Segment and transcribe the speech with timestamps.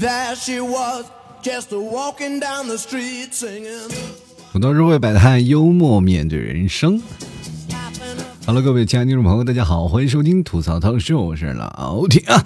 [0.00, 0.06] 吐
[4.58, 7.02] 槽社会百态，幽默面对人生。
[8.46, 12.42] Hello，各位亲爱的听众朋友，大家好，欢迎收听吐槽涛秀，我是老铁啊。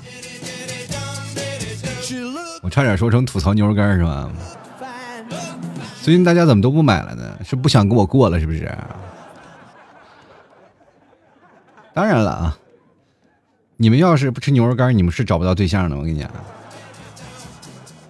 [2.62, 4.28] 我差点说成吐槽牛肉干是吧？
[6.02, 7.38] 最近大家怎么都不买了呢？
[7.44, 8.76] 是不想跟我过了是不是？
[11.94, 12.58] 当然了啊，
[13.76, 15.96] 你们要是不吃牛肉干，你们是找不到对象的。
[15.96, 16.28] 我跟你讲，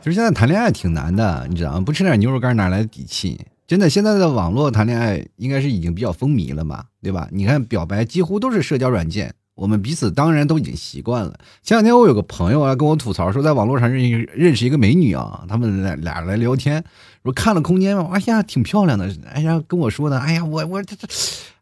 [0.05, 1.81] 其实现在谈恋爱挺难的，你知道吗？
[1.81, 3.41] 不吃点牛肉干哪来的底气？
[3.67, 7.27] 真的，现在的网络谈恋爱应该是已经比较风靡了嘛，对吧？
[7.33, 9.35] 你看表白几乎都是社交软件。
[9.55, 11.33] 我们彼此当然都已经习惯了。
[11.63, 16.85] 前两天我有个朋友啊跟我吐槽说，在网络上认识认识一个美女啊，他们俩俩来聊天，
[17.25, 21.09] 我看了空间嘛，哎呀挺漂亮的，哎呀跟我说的，哎呀我我这这，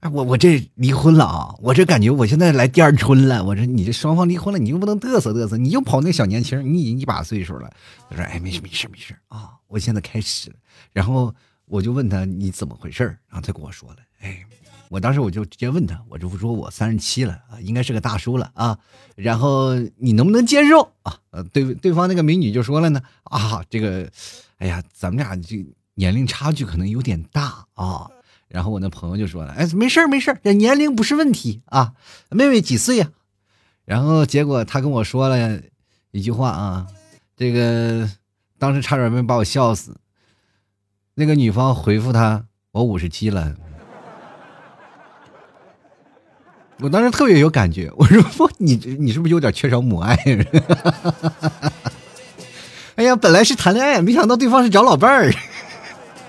[0.01, 3.45] 哎我我这离婚了啊，我这感觉我现在来第二春了。
[3.45, 7.71] 我说你这双方离婚了，你又不能嘚瑟嘚瑟，你又跑那小年轻，你已经一把岁数了。
[8.11, 10.53] 他说哎没事没事没事啊，我现在开始。
[10.93, 11.33] 然后
[11.67, 14.45] 我就问他你怎么回事然后他跟我说了，哎。
[14.89, 18.79] 我当时我就直接问他，我就说我三十七了啊，应该是个大叔了啊，
[19.17, 21.17] 然后你能不能接受啊？
[21.31, 24.11] 呃，对，对方那个美女就说了呢，啊，这个，
[24.63, 28.09] 哎呀，咱们俩这年龄差距可能有点大啊。
[28.47, 31.95] 然后我那朋友就说了，哎，没事儿没事儿，这年龄不是问题啊。
[32.31, 33.11] 妹妹几岁呀？
[33.85, 35.61] 然后结果他跟我说了
[36.13, 36.87] 一句话啊，
[37.37, 38.09] 这个
[38.57, 39.97] 当时差点没把我笑死。
[41.15, 43.57] 那个女方回复他，我五十七了。
[46.79, 50.17] 我当时特别有感觉，我说，你你是不是有点缺少母爱？
[53.17, 55.33] 本来是谈恋爱，没想到对方是找老伴儿。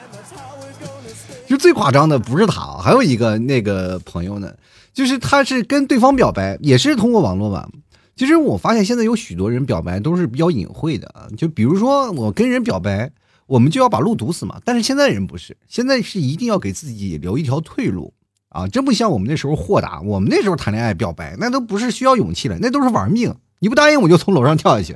[1.48, 4.52] 就最夸张的不是他，还有一个那个朋友呢，
[4.94, 7.68] 就是他是跟对方表白，也是通过网络吧。
[8.16, 13.12] 其实我发现现在有许多人表白都是比较隐晦的，就比如说我跟人表白，
[13.46, 14.60] 我们就要把路堵死嘛。
[14.64, 18.14] 但是现在人不是，现在是一定要给自己留一条退路。
[18.50, 20.00] 啊，真不像我们那时候豁达。
[20.02, 23.34] 我们那时候谈恋爱表白，那都不是需要勇气了，那都是玩命。
[23.58, 24.96] 你不答应，我就从楼上跳下去。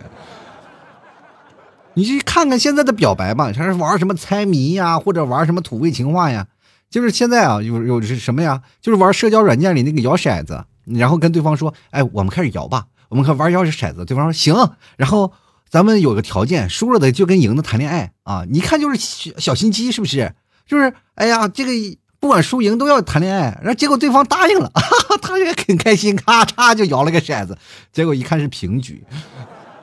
[1.97, 6.45] 你去看看现在的表白吧，他是玩什么猜谜呀，或者玩什么土味情话呀？
[6.91, 8.61] 就是现在啊，有有是什么呀？
[8.79, 14.53] 就是玩社交软件里那个摇骰子，然后跟对方说：“哎，我们开始摇吧，我们可玩摇骰子。”对方说：“行。”
[14.95, 15.33] 然后
[15.67, 18.45] 咱们有个条件，输了的就跟赢的谈恋爱啊！
[18.47, 20.35] 你看就是小心机，是不是？
[20.67, 21.71] 就是哎呀，这个。
[22.19, 24.71] 不管输赢都要谈恋爱，然后结果对方答应了，
[25.21, 27.55] 他也很开心，咔嚓就摇了个骰子，
[27.93, 29.03] 结果一看是平局。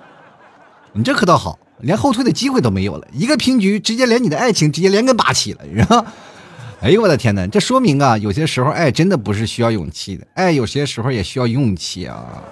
[0.94, 6.04] 你这可倒好，连后退的机会都没有了，一个平局，直接连你的爱情直接连根拔起了，你知道？
[6.80, 12.42] 哎呦我的天哪，这说明啊，有些时候爱真的不是需要勇气的，爱有些时候也需要运气啊。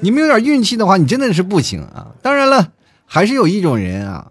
[0.00, 2.08] 你没有点运气的话，你真的是不行啊。
[2.22, 2.72] 当然了，
[3.06, 4.28] 还是有一种人啊。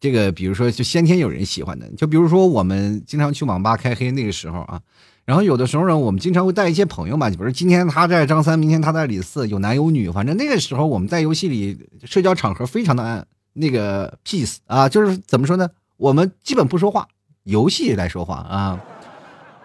[0.00, 4.80] 这个，比如说，就先天有人喜欢的，就比如说我们经常去网吧开黑那个时候啊，
[5.28, 15.68] 然后有的时候呢，我们经常会带一些朋友嘛，比如今天他在张三，明天他在李四，有男有女，反正那个时候我们在游戏里社交场合非常的暗，那个 peace 啊，就是怎么说呢，
[15.98, 17.06] 我们基本不说话，
[17.42, 18.82] 游戏来说话啊。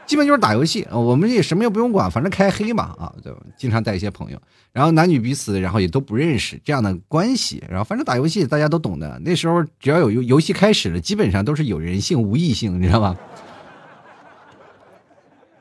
[0.06, 4.38] 基本就是打游戏，我们也什么也不用管，反正开黑嘛啊，就经常带一些朋友，
[4.74, 9.18] 然后男女彼此，然后也都不认识这样的关系，然后反正打游戏大家都懂的。
[9.24, 13.16] 那时候只要有游游戏开始了，基本上都是有人性无异性，你知道吧？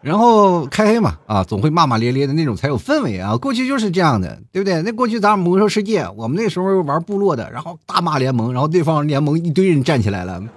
[0.03, 3.37] 然后开黑嘛啊，总会骂骂咧咧的那种才有氛围啊。
[3.37, 4.83] 过去就是这样的，对不对？
[4.83, 10.43] 那过去咱们魔兽世界，我们那时候玩部落的，然后大骂联盟，然后对方联盟一堆人站起来了。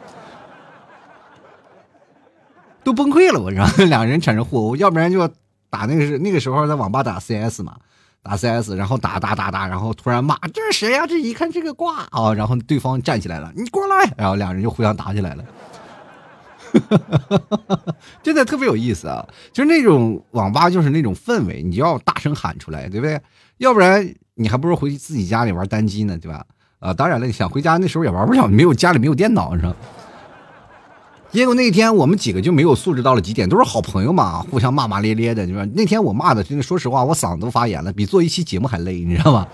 [2.83, 5.27] 都崩溃了，我然后两人产生互殴，要不然就
[5.69, 7.75] 打那个是那个时候在网吧打 CS 嘛，
[8.21, 11.05] 打 CS，然后打打打打，然后突然骂这是谁呀？
[11.07, 15.43] 这一看这个挂啊，然后对方站起来了，你过来，然后两人就互相打起来了，
[18.23, 19.25] 真的特别有意思啊！
[19.53, 23.19] 就是那种网吧就是那种氛围，你就要大声喊出来，对不对？
[23.57, 26.45] 要不然你还不如回自己家里玩单机呢，对吧？
[26.79, 29.75] 啊，当然了，你想回家那时候也玩不了，没有家里没有电脑，是吧？
[31.31, 35.65] 结果那天我们几个就没有素质到了极点，都是好朋友嘛，互相骂骂咧咧的，是吧？
[35.73, 39.47] 那天我骂的真的，说实话，我嗓子都发炎了，比做一期节目还累，你知道吗？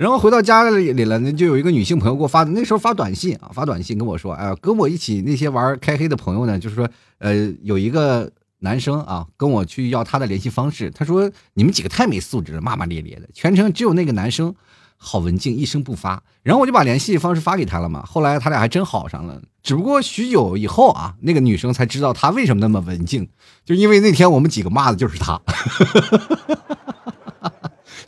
[0.00, 6.88] 然后回到家里里了，那就有一个女性朋友给我发，那时候发短信啊，发短信跟我说，哎，跟我一起那些玩开黑的朋友呢，就是说，
[7.18, 14.54] 呃，有一个男生啊，跟我去要他的联系方式，他说你们几个太没素质了，骂骂咧咧的，全程只有那个男生。
[15.02, 16.22] 好文静，一声不发。
[16.42, 18.04] 然后我就把联系方式发给他了嘛。
[18.04, 19.40] 后来他俩还真好上了。
[19.62, 23.26] 只不过许久以后啊，那个女生才知道他为什么那么文静，
[23.64, 25.40] 就因为那天我们几个骂的就是他。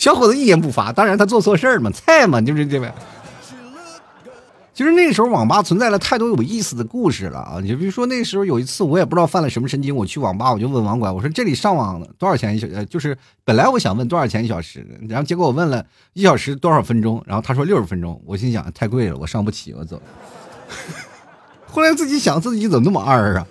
[0.02, 2.90] 小伙子一言不发，当然他做错事儿嘛，菜嘛，就是这位。
[4.74, 7.60] 其实那时候网吧存在了太多有意思的故事了啊！
[7.62, 20.02] 你就比如说那时候有一次我也不知道犯了什么神经，我去网吧我就问网管，我说这里上网多少钱一小时，就是本来我想问多少钱一小时，然后结果我问了一小时多少分钟，然后他说六十分钟，我心想太贵了，我上不起，我走。
[21.64, 23.46] 后来自己想自己怎么那么二啊？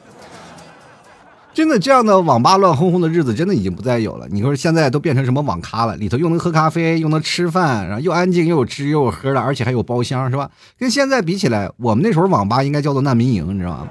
[1.54, 4.26] 真的，这样的网吧乱哄哄的日子真的已经不再有了。
[4.32, 5.98] 你说现在都变成什么网咖了？
[5.98, 10.50] 里头又能喝咖啡，又能吃饭，然后又安静，又有吃又有喝的，而且还有包厢，是吧？
[10.80, 13.90] 跟现在比起来，我们那时候网吧应该叫做难民营，你知道吗？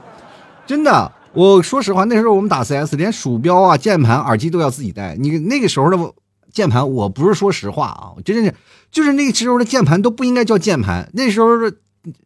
[0.66, 5.14] 真的，我说实话，那时候我们打 CS，连鼠标啊、键盘、耳机都要自己带。
[5.16, 5.98] 你那个时候的
[6.50, 8.54] 键盘，我不是说实话啊，真的是，
[8.90, 11.10] 就是那个时候的键盘都不应该叫键盘。
[11.12, 11.48] 那时候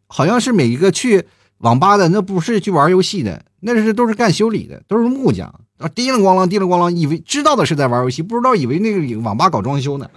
[0.07, 1.25] 好像是每一个去
[1.57, 3.43] 网吧的，那不是去玩游戏的。
[3.67, 5.47] 那是都是干修理的，都是木匠
[5.79, 5.87] 啊！
[5.87, 10.07] 叮了咣啷，叮了咣啷，以为知道的是在玩游戏，不知道以为那个网吧搞装修呢。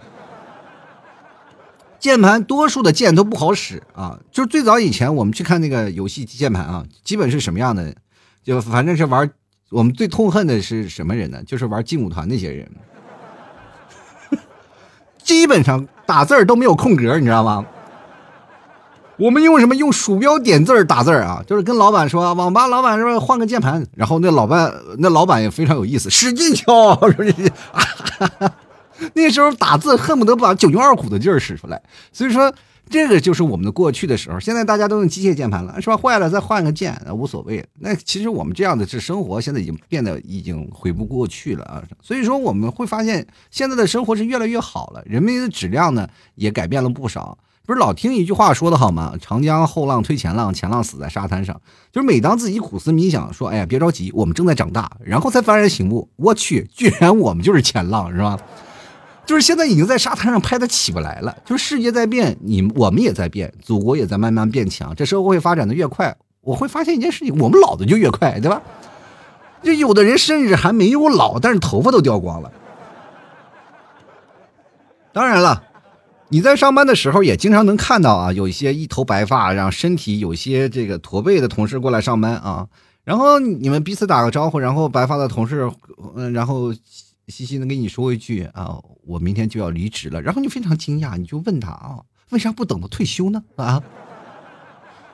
[1.99, 4.21] 键盘多数的键都不好使啊！
[4.31, 7.95] 就是最早以前我们去看那个游戏键盘啊，基本是什么样的？
[8.45, 9.31] 就反正是玩，
[9.71, 11.43] 我们最痛恨的是什么人呢？
[11.45, 12.71] 就是玩劲舞团那些人，
[15.25, 17.65] 基本上打字都没有空格，你知道吗？
[19.19, 19.75] 我们用什么？
[19.75, 21.43] 用鼠标点字儿打字儿啊？
[21.47, 26.99] 就是跟老板说，网吧老板说换个键盘，然后那老板那老板也非常有意思，使劲敲。
[29.15, 31.83] 那时候打字恨不得把九牛二虎的劲儿使出来。
[32.13, 32.53] 所以说，
[32.89, 34.39] 这个就是我们的过去的时候。
[34.39, 35.97] 现在大家都用机械键盘了，是吧？
[35.97, 37.65] 坏了再换个键，无所谓。
[37.81, 41.83] 那其实我们这样的这生活，现在已经变得已经回不过去了啊。
[42.01, 47.37] 所以说，我们会发现现在的生活是越来越好了，人们的质量呢也改变了不少。
[47.69, 49.13] 不是老听一句话说的好吗？
[49.21, 51.61] 长江后浪推前浪，前浪死在沙滩上。
[51.93, 58.39] 就是每当自己苦思冥想，说：“哎呀，别着急，我们正在长大。”然后才幡然醒悟，我去，居然我们就是前浪，是吧？
[59.27, 61.37] 就是现在已经在沙滩上拍的起不来了。
[61.45, 64.95] 就是世界在变，你我们也在变，祖国也在慢慢变强。
[64.97, 68.63] 这社会发展的越快，我会发现一件事情：我们老的就越快，对吧？
[69.63, 72.51] 就有的人甚至还没有老，但是头发都掉光了。
[75.13, 75.65] 当然了。
[76.31, 82.69] 你在上班的时候也经常能看到啊，有一些一头白发，然后身体有些这个驼背的同事过来上班啊，
[83.05, 85.71] 然后你们彼此打个招呼，然后白发的同事，
[86.15, 86.71] 嗯，然后
[87.29, 88.77] 细细的跟你说一句啊，
[89.07, 93.43] 我明天就要离职了，然后你非常惊讶，你就问他啊，为啥不等到退休呢？
[93.57, 93.83] 啊，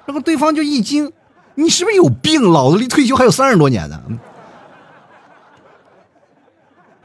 [0.06, 1.12] 然后对方就一惊，
[1.54, 2.42] 你是不是有病？
[2.42, 4.02] 老子离退休还有三十多年呢。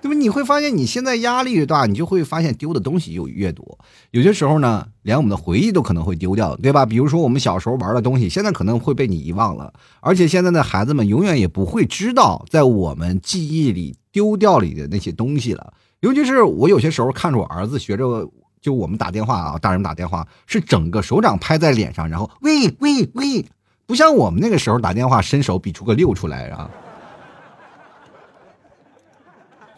[0.01, 0.17] 对吧？
[0.17, 3.77] 你会发现，你现在压力越大，你就会发现丢的东西就越多。
[4.11, 6.85] 有些时候呢，连我们的回忆都可能会丢掉，对吧？
[6.85, 9.73] 比如说我们小时候玩的东西，现在可能会被你遗忘了。
[9.99, 15.73] 而且现在的孩子们永远也不会知道，在我们记忆里丢掉里的那些东西了。
[15.99, 18.29] 尤其是我有些时候看着我儿子学着，
[18.61, 23.45] 就我们打电话啊，大人打电话是整个手掌拍在脸上，然后喂喂喂，
[23.85, 26.69] 不像我们那个时候打电话伸手比出个六出来啊。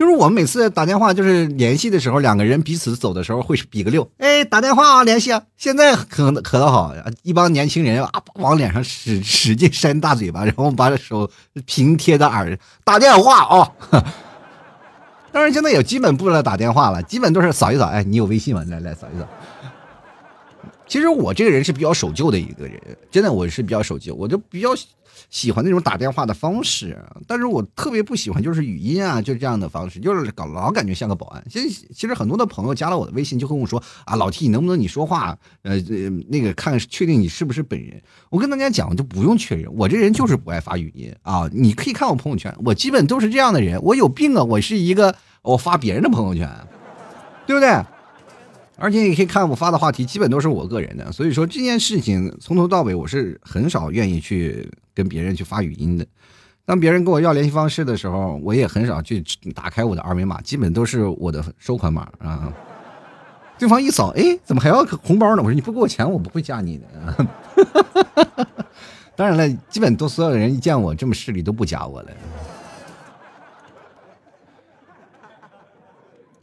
[0.01, 5.43] 就是我们每次打电话，就是联系的时候，两个人彼此走的时候会比个六，哎，打电话啊，联系啊。
[5.57, 11.29] 现在可可倒好，一帮年轻人啊，往脸上使使劲扇大嘴巴，然后把手
[11.67, 13.71] 平贴在耳打电话啊。
[15.31, 18.65] 当然现在也基本不来打电话了，基本都是扫一扫，哎，你有微信吗？
[18.67, 19.27] 来来扫一扫。
[20.87, 24.69] 其实我这个人是比较守旧的一个人，真的我是比较守旧，我就比较
[25.31, 31.43] 喜欢那种打电话的方式，但是我特别不喜欢就是语音啊，就这样的方式，就是搞老感觉像个保安。
[31.49, 35.79] 其实其实很多的朋友加了我的微信就跟我说啊，老 T 你能不能你说话呃
[36.27, 37.99] 那个看确定你是不是本人？
[38.29, 46.49] 我跟大家讲就不用确认，我这人就是不爱发语音啊，你可以看我朋友圈，我基本都是这样的人，我有病啊，我是一个我发别人的朋友圈，
[47.47, 47.69] 对不对？
[48.81, 56.05] 而且你可以看我发的话题，基本都是我个人的，所以说这件事情从头到尾我是很少愿意去跟别人去发语音的。
[56.65, 59.23] 当别人跟我要联系方式的时候，我也很少去
[59.53, 62.51] 打开我的二维码，基本都是我的收款码啊。
[63.59, 65.43] 对方一扫，哎，怎么还要红包呢？
[65.43, 67.27] 我说你不给我钱，我不会加你的。
[69.15, 72.09] 当然了，基本都所有人一见我这么势利都不加我了。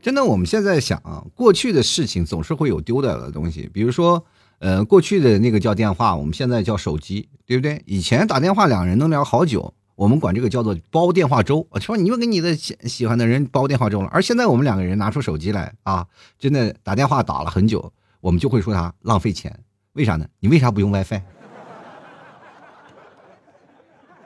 [0.00, 3.68] 真的，我们现在想啊，过去的事情总是会有丢掉的东西。
[3.72, 4.24] 比如说，
[4.60, 7.82] 呃，过去的那个叫电话，我们现在叫手机，对不对？
[7.84, 11.66] 以前打电话两个人能聊好久，我们管这个叫做煲电话粥。
[11.70, 14.08] 我说你又给你的喜喜欢的人煲电话粥了。
[14.12, 16.06] 而现在我们两个人拿出手机来啊，
[16.38, 19.58] 真的打电话打了很久，我们就会说他浪费钱。
[19.94, 20.26] 为啥呢？
[20.38, 21.20] 你为啥不用 WiFi？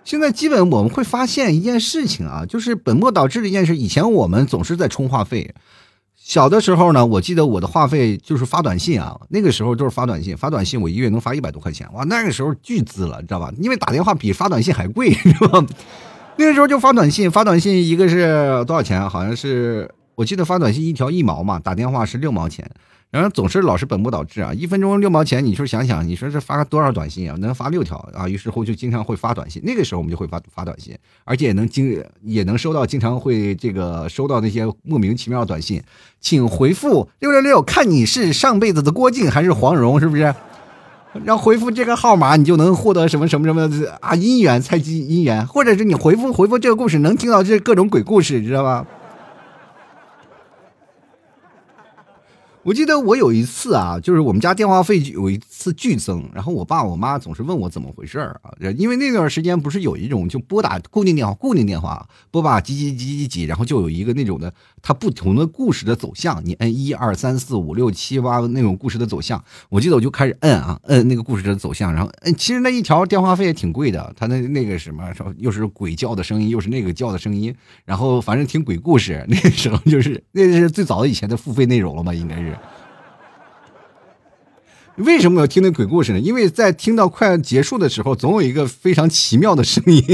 [0.04, 3.76] 现在基本我们会发现一件事情啊，就是本末倒置的一件事。
[3.76, 5.54] 以前我们总是在充话费，
[6.16, 13.52] 小的时候呢，我记得我的话费就是发短信啊，那个时候都是发短信，发短信我一个月能发一百多块钱，哇，那个时候巨资了，你知道吧？
[13.58, 15.64] 因为打电话比发短信还贵， 是吧？
[16.36, 19.08] 那个时候就发短信，发短信一个是多少钱？
[19.08, 22.68] 好像是我记得发短信一条一毛嘛，打电话是六毛钱。
[23.12, 24.54] 然后总是老是本末倒置啊！
[24.54, 27.36] 一分钟六毛钱，你说想想，你说这发多少短信啊？
[27.40, 28.26] 能发六条啊！
[28.26, 29.60] 于是乎就经常会发短信。
[29.62, 35.82] 那个时候我们就会发发短信，而且也能经也能收到，经常会这个收到那些莫名其妙的短信，
[36.22, 40.34] 请回复六六六，看你是上辈子的郭靖还是黄蓉，是不是？
[41.22, 48.86] 然后回复这个号码，你就能获得什么什么什么啊姻缘，猜机姻缘，或者是你回复回复这个故事，能听到这各种鬼故事，知道吧？
[52.64, 75.02] 我记得我有一次啊，就是我们家电话费有一次剧增，然后我爸我妈总是问我怎么回事儿啊，因为那段时间不是有一种就拨打固定电话，固定电话拨打几几几几几，然后就有一个那种的它不同的故事的走向，你摁一二三四五六七八那种故事的走向，我记得我就开始摁啊摁那个故事的走向，然后摁，其实那一条电话费也挺贵的，它那那个什么
[75.36, 77.52] 又是鬼叫的声音，又是那个叫的声音，
[77.84, 82.51] 然后反正听鬼故事， 那时候就是那是最早的以前的付费内容了吧，应该是。
[84.96, 86.20] 为什么要听那鬼故事呢？
[86.20, 90.04] 因为在听到快结束的时候，总有一个非常奇妙的声音，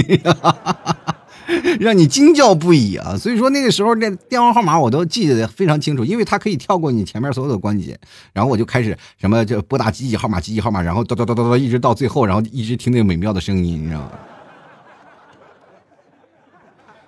[1.81, 3.17] 让你惊叫不已啊！
[3.17, 7.99] 所以说那个时候那电话号码我都记得非常清楚，因为它可以跳过你前面所有的关节。
[8.33, 14.13] 然后我就开始什么就拨打几几号码几几号码，然后叨叨叨叨叨一直到最后，然后一直听那美妙的声音，你知道吗？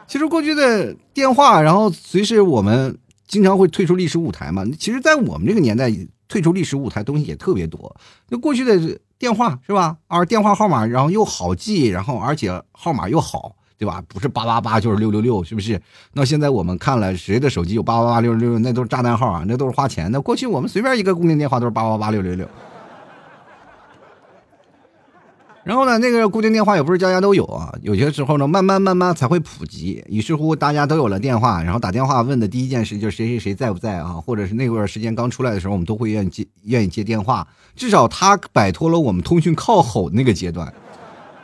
[0.08, 2.98] 其实过去的电话，然后随时我们
[3.30, 4.66] 经常会退出历史舞台嘛。
[4.78, 5.90] 其实，在我们这个年代。
[6.30, 7.92] 退出历史舞台东西也特别多，
[8.28, 9.96] 那过去的电话是吧？
[10.06, 14.00] 啊电话号码，然后又好记，然后而且号码又好，对吧？
[14.06, 15.82] 不是八八八就是六六六，是不是？
[16.12, 20.20] 那现在我们看了谁的手机有八八八六六六，那都是炸弹号啊，那都是花钱那。
[20.20, 22.49] 过去我们随便一个固定电话都是八八八六六六。
[25.62, 30.02] 然后呢，那个固定电话也不是家家都有啊，有些时候呢，慢慢慢慢才会普及。
[30.09, 34.14] 于是乎，大家都有了电话，然后打电话问的第一件事就是谁谁谁在不在啊？
[34.14, 40.73] 或者是那段时间刚出来的时候，我们都会愿意接愿意接电话，至少他摆脱了我们通讯靠吼那个阶段，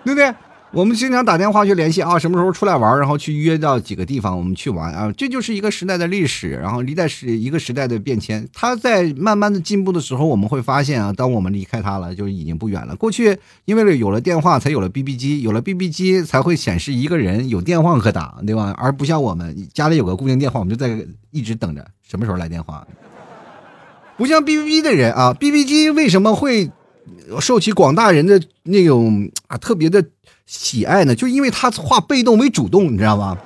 [0.02, 0.34] 对不对？
[0.72, 8.46] 我们经常打电话去联系啊，什么时候出来玩，然后去约到几个地方，我们去玩啊，这就是一个时代的历史，然后离代是一个时代的变迁。
[8.52, 12.94] 它在慢慢的进步的时候，我们会发现啊，当我们离开它了，就已经不远了。
[12.96, 18.74] 过去因为有了电话，才有了 BB 机，有了 BB 机才会显示一个人有电话可打，对吧？
[18.76, 20.98] 而不像我们家里有个固定电话，我们就在
[21.30, 22.86] 一直等着什么时候来电话。
[24.18, 26.70] 不像 BB 机的人啊，BB 机为什么会
[27.40, 30.04] 受起广大人的那种啊特别的？
[30.46, 33.36] 喜爱呢，就因为他化被动为主动，你知道吗？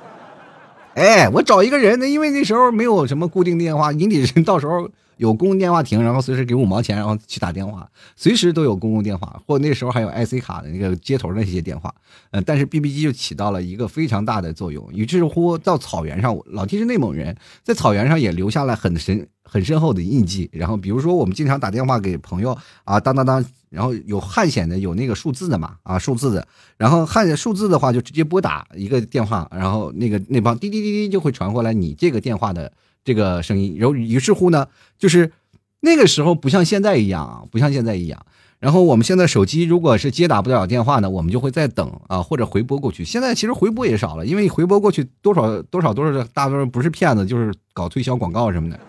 [0.93, 4.89] 哎，我找一个人呢，因为那时候没有什么固定电话，你得到时候
[5.21, 11.93] 有公共电话亭，然后随时给五毛钱，然后去打电话，随时都有公共电话，或那时候还有 IC 卡的那个接头那些电话。
[12.31, 20.49] 呃，但是 BB 机就起到了一个非常大的作用，于是乎到草原上，老 T 是内蒙人，在草原上也留下了很深很深厚的印记。
[20.51, 23.45] 然后比如说我们经常打电话给朋友啊，当当当。
[23.69, 26.45] 然后有汉显的，有那个数字的嘛，啊，数字的。
[26.75, 32.69] 然后汉数字的话，就直接拨打一个电话，然后那个那帮滴滴滴滴就会传过来你这个电话的
[33.03, 33.75] 这个声音。
[33.77, 34.67] 然后于是乎呢，
[34.97, 35.31] 就是
[35.79, 38.25] 那个时候不像现在一样啊，不像现在一样。
[38.59, 43.03] 然后我们现在手机如果是接打不了电话呢，我们就会再等啊，或者回拨过去。
[43.03, 48.79] 现在其实回拨也少了，因为回拨过去多少多少都是大多数不是骗子，就是搞推销广告什么的。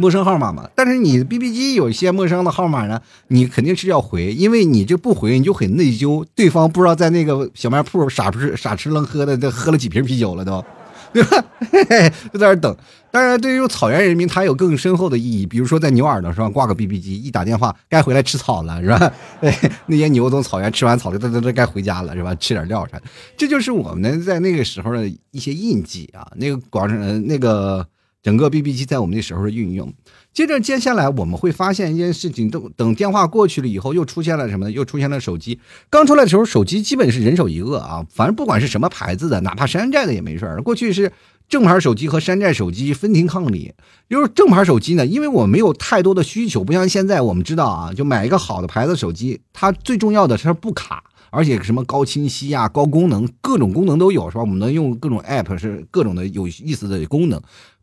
[0.00, 10.64] 陌生号码嘛，但是你 B B 机有一些陌生的号码呢，你肯定是要回，因为你这不回你就很内疚，对方不知道在那个小卖铺傻吃傻吃愣喝的，这喝了几瓶啤酒了都，
[11.12, 11.44] 对吧？
[11.70, 12.76] 嘿嘿就在那等。
[13.10, 19.12] 当然，对于草原人民，它有更深厚的意义，比如说在牛耳朵上挂个 B B 机，一打电话该回来吃草了，是吧？
[19.86, 22.34] 那些牛从草原吃完草了，噔噔噔该回家了，是吧？
[22.34, 23.00] 吃点料啥，
[23.36, 26.30] 这就是我们在那个时候的一些印记啊。
[26.36, 27.86] 那个广场，那个。
[28.20, 29.90] 整个 B B 机在我们那时候的运用，
[30.38, 34.70] 接着接下来我们会发现一件事情，等等电话过去了以后，又出现了什么呢？
[34.70, 35.58] 又出现了手机。
[35.90, 40.62] 刚出来的时候，手机基本是人手一个啊，反正不管是什么牌子的，哪怕山寨的也没事儿。
[40.62, 41.10] 过去是
[41.48, 43.74] 正牌手机和山寨手机分庭抗礼，
[44.08, 51.02] 就是正牌手机呢，因为我没有太多的需求，不像现在我们知道啊，就买一个好的牌子手机，它最重要的是不卡。
[51.30, 54.40] 而且什么高清晰啊、高功能，各种功能都有，是吧？
[54.40, 57.38] 我们能用各种 app，是各种的有意思的功能。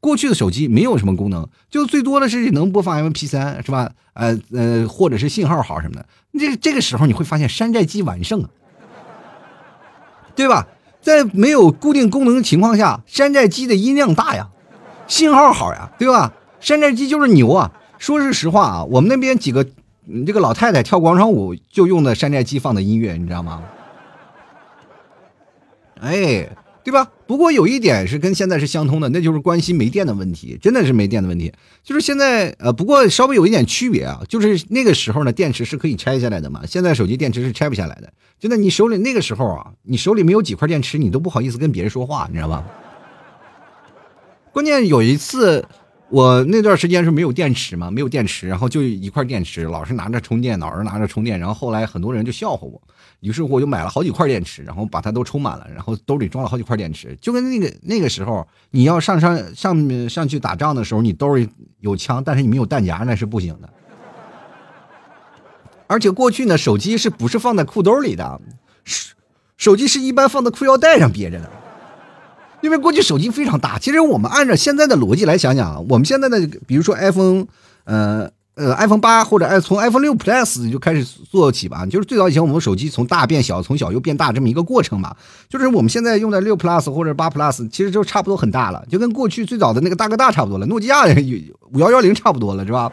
[0.06, 3.90] 过去的手机没有什么功能，就最多的是能播放 MP3，是吧？
[4.14, 6.06] 呃呃，或者是信号好什么的。
[6.38, 8.50] 这这个时候你会发现山寨机完胜啊，
[10.36, 10.68] 对吧？
[11.02, 14.50] 在没有固定功能的情况下，山寨机的音量大呀，
[15.08, 16.34] 信号好呀，对吧？
[16.60, 17.72] 山寨机就是牛啊！
[17.98, 19.66] 说是实话啊，我们那边几个
[20.28, 23.64] 这个老太太跳广场舞就用的山寨机放的音乐，你知道吗？
[26.00, 26.48] 哎。
[26.86, 27.12] 对吧？
[27.26, 31.52] 不过有一点是跟现在是相通的，那就是关心没电的问题，真的是没电的问题。
[31.84, 36.62] 就是现在，呃，不过稍微有一点区别啊，就是那个时候呢，电池是可以拆下来的嘛。
[36.68, 38.14] 现在手机电池是拆不下来的。
[38.40, 42.64] 真的，你手里那个时候啊，你手里没有几块电池，你都不好意思跟别人说话，你知道吧？
[44.54, 45.66] 关键有一次，
[46.10, 52.80] 我那段时间是没有电池嘛，没有电池，然后就一块电池，老是拿着充电，老是拿着充电，然后后来很多人就笑话我。
[53.26, 63.70] 于是我就买了好几块电池，然后把它都充满了，然后兜里装了好几块电池，就跟那个那个时候你要上上上上去打仗的时候，你兜里有枪，但是你没有弹夹，那是不行的。
[65.88, 68.40] 而且过去呢，手机是不是放在裤兜里的？
[68.84, 69.16] 手
[69.58, 71.50] 手机是一般放在裤腰带上憋着的，
[72.62, 73.80] 因为过去手机非常大。
[73.80, 77.48] 其实我们按照现在的逻辑来想想，我们现在的比如说 iPhone，
[77.86, 78.30] 呃。
[78.56, 85.14] 呃，iPhone 八或者从 iPhone 六 Plus 就开始做起吧，就是最早以前我们手机从大变小，从小又变大这么一个过程嘛。
[85.50, 91.04] 就是我们现在用的六 Plus 或者八 Plus，其实就差不多很大了，就跟过去最早的那个大哥大差不多了，诺基亚
[91.74, 92.90] 五幺幺零差不多了，是吧？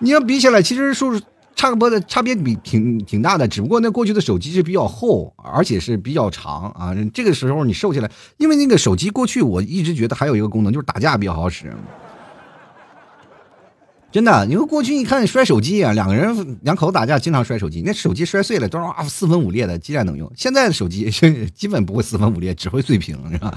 [0.00, 1.18] 你要比起来，其实数
[1.56, 6.94] 差不多的差别比挺挺大的，只不过那过去的手机是比较厚，而且是比较长啊。
[7.14, 11.74] 这个时候你瘦下来，因为那个手机过去我一直觉得还有一个功能就是打架比较好使。
[14.18, 20.28] 真的，你说过去一看摔手机啊，两个人两口子打架经常摔手机，那手机摔碎了都是四分五裂的，依然能用。
[20.34, 21.08] 现在的手机
[21.54, 23.56] 基本不会四分五裂，只会碎屏，是吧？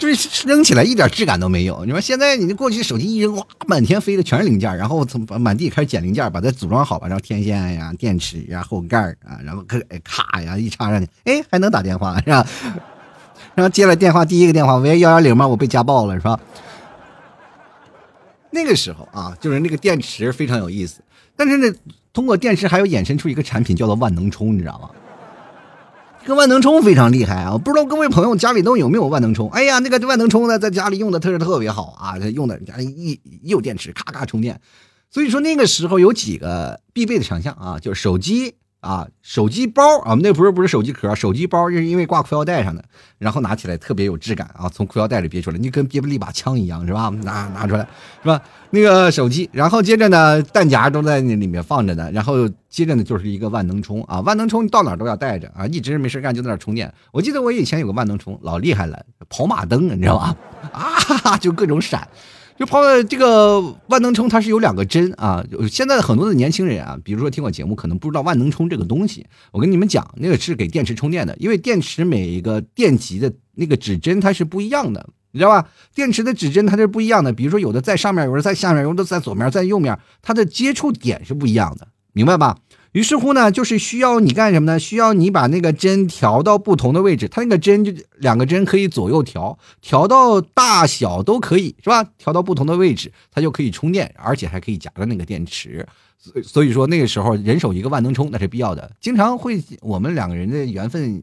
[0.00, 1.84] 就是扔起来一点质感都没有。
[1.84, 9.64] 你说现在你过去手机一扔，哇，满天飞的全是零件，然后从满地开始捡零件，把它组装好吧，然后天线呀、电池呀、后盖啊，然后
[10.02, 12.44] 咔呀一插上去，哎，还能打电话是吧？
[13.54, 15.46] 然后接了电话，第一个电话喂幺幺零吗？
[15.46, 16.40] 我被家暴了是吧？
[18.50, 21.02] 那个时候啊，就是那个电池非常有意思，
[21.36, 21.72] 但是呢，
[22.12, 24.90] 通过电池还有衍生出一个产品叫做万能充，你知道吗？
[26.22, 27.56] 这个万能充非常厉害啊！
[27.56, 29.48] 不知道各位朋友家里都有没有万能充？
[29.50, 34.60] 哎呀，那个万能充呢，在家里用的特别特别好啊，用的家一一有电池，咔咔充电。
[35.10, 38.54] 所以说那个时候有几个必备的强项啊，就是手机。
[38.80, 42.82] 啊，手机包啊，那不是不是手机壳，手机包是因为挂裤腰带上的，
[43.18, 47.10] 然后拿起来特别有质感啊，从裤腰带里憋出来，你跟憋了一把枪一样，是吧？
[47.22, 47.86] 拿拿出来，
[48.22, 48.40] 是吧？
[48.70, 56.92] 那个手机，然后接着呢，弹夹都在那里面放着呢，然后接着呢就是一个万能充啊，万能充你到哪都要带着啊，一直没事干就在那充电。
[57.12, 60.36] 我记得我以前有个万能充，老厉害了，跑马灯，你知道吧？
[61.24, 62.08] 啊，就各种闪。
[62.60, 65.42] 就跑这个万能充，它是有两个针啊。
[65.66, 69.26] 现在很多的年轻人啊，比如说听我节目，可能不知道万能充这个东西。
[69.50, 75.66] 我跟你们讲，那个是给电池充电的，因为电池每一个电极的那个指针它是不一样的，你知道吧？
[75.94, 82.58] 电池的指针它是不一样的，比如说有的在上面，有的在下面，有的在左面，在右面，它的接触点是不一样的，明白吧？
[82.92, 84.78] 于是乎呢，就是需要你干什么呢？
[84.78, 92.02] 需要你把那个针调到不同的位置，它那个针就两个针可以左右调，调到大小都可以，是吧？
[92.18, 95.86] 调到不同的位置，它就可以充电，而且还可以夹着那个电池。
[96.18, 98.90] 所所以说那个时候人手一个万能充那是必要的。
[99.00, 101.22] 经常会我们两个人的缘分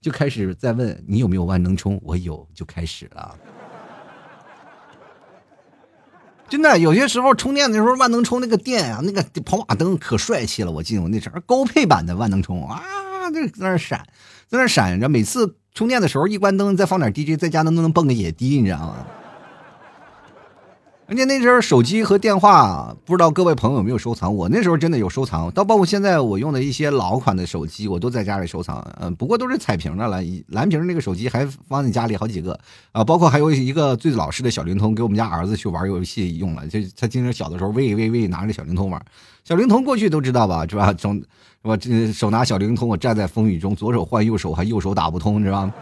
[0.00, 3.36] 就开始在问你有没有万能充，我有就开始了。
[6.52, 10.70] 真的，有些时候充电的时候，万能充那个电啊，那个跑马灯可帅气了。
[10.70, 12.82] 我记得我那阵儿高配版的万能充啊，
[13.32, 14.04] 在在那闪，
[14.48, 15.08] 在那闪着。
[15.08, 19.06] 每次充电的时候，一关灯，再放点 DJ，在家能不能蹦个野迪，你知道吗？
[21.12, 24.34] 而且那时候手机和电话，不知道各位朋友有没有收藏？
[24.34, 28.82] 我那时候真的有收藏，到包括现在我用的一些老款的手机，我都在家里收藏。
[28.98, 32.58] 嗯，不过都是彩屏的了，蓝屏那个手机还放在家里好几个
[32.92, 33.04] 啊。
[33.04, 36.66] 包括还有一个最老式的小灵通，给我们家儿子去玩游戏用了。
[36.66, 38.98] 就他经常小的时候喂喂喂，拿着小灵通玩。
[39.44, 40.94] 小灵通过去都知道吧，是吧？
[40.94, 41.26] 总是
[41.60, 41.76] 吧？
[41.76, 45.74] 这手拿小灵通，我站在风雨中，左手换右手，还右手打不通，知道吗？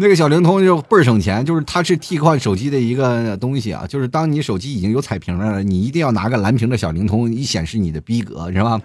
[0.00, 3.86] 那个小灵通就倍儿省钱，就是它是替换手机的一个东西啊。
[3.86, 8.80] 就是当你手机已经有彩屏了，你一定要拿个蓝屏的小灵通，以显示你的逼格，是吧？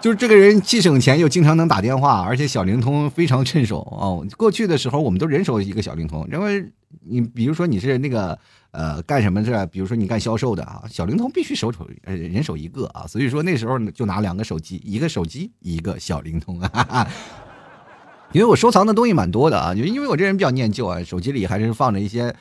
[0.00, 4.24] 就是这个人既省钱又经常能打电话，而且小灵通非常趁手哦。
[4.38, 6.64] 过去的时候，我们都人手一个小灵通，因为
[7.04, 8.38] 你比如说你是那个
[8.70, 9.66] 呃干什么是？
[9.66, 13.06] 比如说你干销售的啊，小灵通必须手手呃人手一个啊。
[13.06, 17.06] 所以说那时候就拿两个手机，一个手机一个小灵通啊。
[18.32, 22.34] 因为我收藏的东西蛮多的啊，就因为我这人比较念旧啊，手机里还是放着一些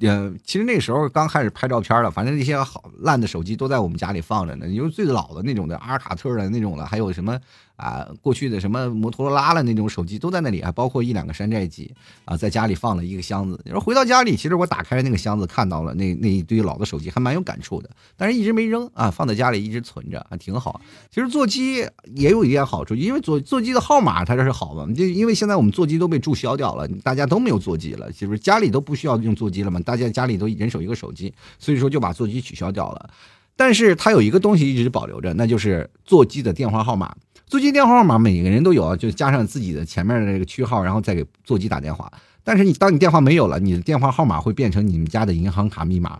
[0.00, 4.66] 呃，其实那时候刚开始拍照片了，反正那些好烂的手机都在我们家里放着呢。
[4.66, 7.38] 因为最老的那种的阿尔卡特的那种的，还有什么
[7.78, 11.90] 啊，过去的什么摩托罗拉了那种手机都在那里，啊包括一两个山寨机
[12.24, 13.58] 啊，在家里放了一个箱子。
[13.64, 17.88] 你说回到家里，其实我打开那个箱子，看到了那那一堆老的手机，还蛮有感触的。
[18.16, 20.80] 但是一直没扔啊，放在家里一直存着，还挺好。
[21.08, 21.86] 其实座机
[22.16, 29.78] 也有一点好处，因为座座机的号码它这是好嘛，就因为现在我们座机都被注销掉了，大家都没有座机了，就是家里都不需要用座机了嘛？
[29.80, 33.08] 大家家里都人手一个手机，所以说就把座机取消掉了。
[33.56, 37.14] 但是它有一个东西一直保留着，那就是座机的电话号码。
[37.48, 42.10] 座机电话号码每个人都有啊，就加上自己的前面的这个区号，然后再给座机打电话。
[42.44, 46.18] 但是你当你电话没有了，你的电话号码会变成你们家的银行卡密码。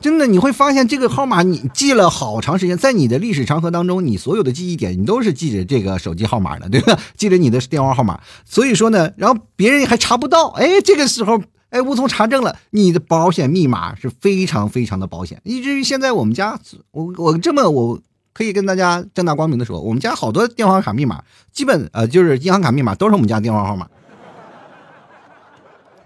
[0.00, 6.96] 真的，你会发现这个号码你记了好长时间，在你的历史长河当中，你所有的记忆点你都是记着这个手机号码的，对吧？
[7.16, 16.60] 记着你的电话号码，所以说呢，然后别人还查不到，哎，这个时候哎无从查证了，你的保险密码是非常非常的保险，以至于现在我们家，
[16.92, 18.00] 我我这么我
[18.38, 23.88] 可以跟大家正大光明的说，我们家好多电话卡密码，基本呃就是银行卡密码都是我们家电话号码。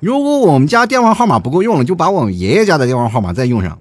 [0.00, 3.78] 如果我们家电话号码不够用了，就把我们爷爷家的电话号码再用上。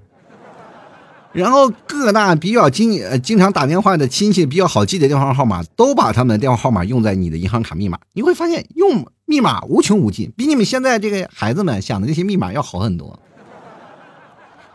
[1.32, 7.98] 然后各大比较经呃经常打电话的亲戚比较好记的电话号码，都把他们的电话号码用在你的银行卡密码。
[8.12, 13.18] 你会发现用密码无穷无尽，比你们现在这个孩子们想的那些密码要好很多。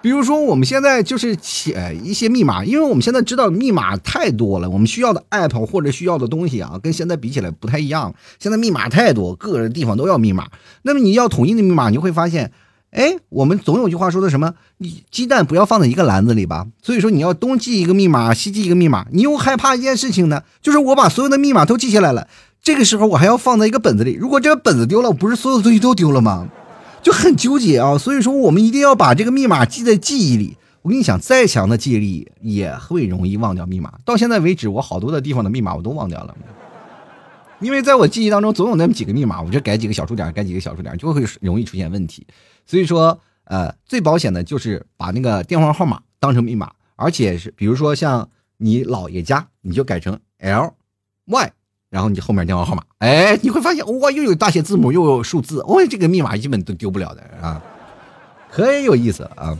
[0.07, 8.15] 比如说我们现在就是写一些密码，因为我们现在知道密码太多了，我们需要的 app 或者需要的东西啊，跟现在比起来不太一样。
[8.39, 10.47] 现在密码太多，各个地方都要密码。
[10.83, 12.53] 那么你要统一的密码，你会发现，
[12.91, 14.53] 哎，我们总有句话说的什么？
[14.77, 16.67] 你鸡蛋不要放在一个篮子里吧。
[16.81, 19.07] 所以说你要东记一个密码，西记一个密码。
[19.11, 22.29] 你又害怕一件事情呢，就是我把所有的密码都记下来了，
[22.63, 24.13] 这个时候我还要放在一个本子里。
[24.13, 26.47] 如果这个本子丢了，不是所有的东西都丢了吗？
[27.07, 30.57] 就很纠结啊，所以说我们一定要把这个密码记在记忆里。
[30.81, 33.97] 我跟你讲，再强的记忆力也会容易忘掉密码。
[34.03, 36.35] 到现在为止，我好多的地方的密码我都忘掉了，
[37.61, 42.27] 因为在我记忆当中总有那么几个密码，我就改几个小数点，改几个小数点，就会容易出现问题。
[42.65, 50.73] 所以说，呃，最保险的就是把那个电话号码当成密码，而且是比如说像你姥爷家，你就改成 L
[51.27, 51.53] Y。
[51.89, 57.63] 然后你后面电话号码，哎，你会发现哇，又有大写字母，又有数字，哦，这个密码基本都丢不了的啊，
[58.51, 59.57] 可以有意思啊。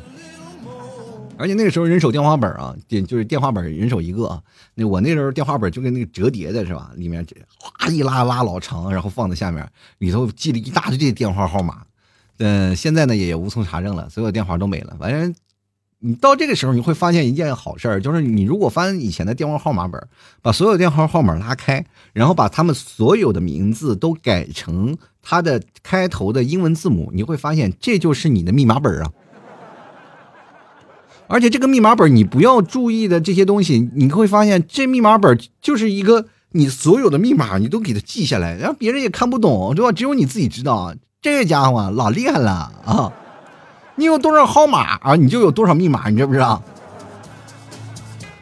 [1.38, 4.42] 而且那个时候人手电话本啊，电就是电话本人手一个啊。
[4.74, 6.92] 那我那时候电话本就跟那个折叠的是吧？
[6.96, 7.26] 里面
[7.60, 9.66] 哗一拉拉老长，然后放在下面，
[10.00, 11.84] 里头记了一大堆电话号码。
[12.40, 15.34] 嗯，现在呢也无从查证了，所有电话都没了，反正。
[16.00, 20.00] 你到这个时候，你会发现一件好事儿，就是你如果翻以前的电话号码本，
[20.44, 21.84] 把所有电话号码拉开，
[22.14, 29.12] 然后把他们所有的名字都改成它的开头的英文字母，你会发现这就是你的密码本啊！
[31.28, 39.92] 而且这个密码本你不要注意的这些东西，你会发现这密码本就是一个你所有的密码你都给它记下来，然后别人也看不懂，对吧？
[39.92, 43.12] 只有你自己知道，这家伙老厉害了啊！
[44.00, 45.16] 你有多少号码啊？
[45.16, 46.62] 你就有多少密码，你知不知道？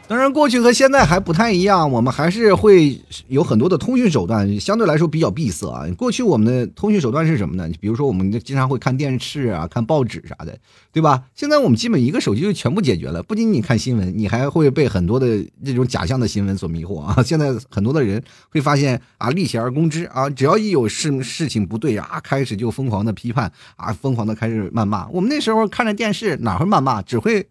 [0.08, 5.84] 当然，过去和现在还不太一样，我们还是会有很多的通讯手段，相对来说比较闭塞啊。
[5.98, 7.68] 过去我们的通讯手段是什么呢？
[7.80, 10.56] 比如说，我们经常会看电视啊、看报纸啥的，
[10.92, 11.24] 对吧？
[11.34, 13.20] 现在我们基本一个手机就全部解决了。
[13.20, 17.20] 不仅你看新闻，你还会被很多的这种假象的新闻所迷惑啊。
[17.24, 25.08] 现在很多的人会发现啊，立起而攻之啊，只要一有事事情不对啊，开始就疯狂的批判啊，疯狂的开始谩骂。
[25.08, 27.48] 我们那时候看着电视哪会谩骂，只会。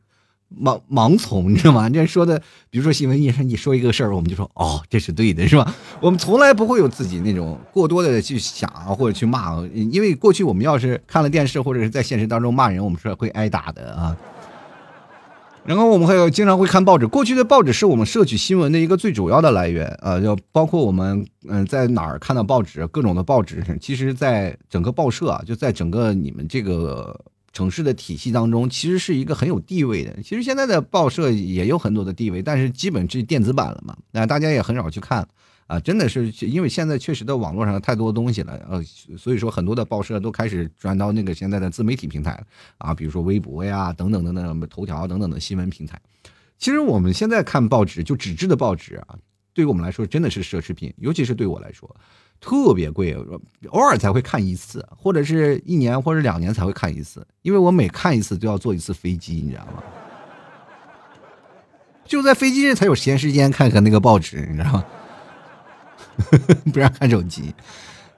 [0.59, 1.89] 盲盲从，你知道吗？
[1.89, 2.39] 这说的，
[2.69, 5.75] 比如说新闻一上你说一个事儿，我们就说哦，这是对的，是吧？
[5.99, 14.15] 我们从来不会有自己那种过多的去想，或者去骂，因为过去我们要是看了电视或者是在现实当中骂人，我们是会挨打的啊。
[15.65, 27.19] 然后我们还有经常会看报纸，过去的报纸是我们摄取新闻的一个最主要的来源啊，就包括我们嗯在哪儿看到报纸，各种的报纸，其实在整个报社啊，就在整个你们这个。
[27.55, 30.21] 城市的体系当中，其实是一个很有地位的。
[30.21, 35.25] 其实现在的报社也有很多的地位，但是基本是电子版了嘛，那大家也很少去看
[35.67, 35.79] 啊。
[35.79, 38.83] 真的是因为现在确实的网络上太多东西了，呃，
[39.17, 42.43] 所以说很多的报社都开始转到那个现在的自媒体平台
[42.77, 45.97] 啊，比如说微博呀等等等等，头条等等的新闻平台。
[46.59, 49.17] 其实我们现在看报纸，就纸质的报纸啊，
[49.53, 51.95] 对于我们来说真的是奢侈品，尤其是对我来说。
[52.39, 53.15] 特别贵，
[53.69, 59.83] 偶尔才会看一次，或者是一年或者两年才会看一次，因为我每看一次都要坐一次飞机，你知道吗？
[62.05, 64.85] 就在飞机上才有闲时间看看那个报纸，你知道吗？
[66.71, 67.53] 不让看手机。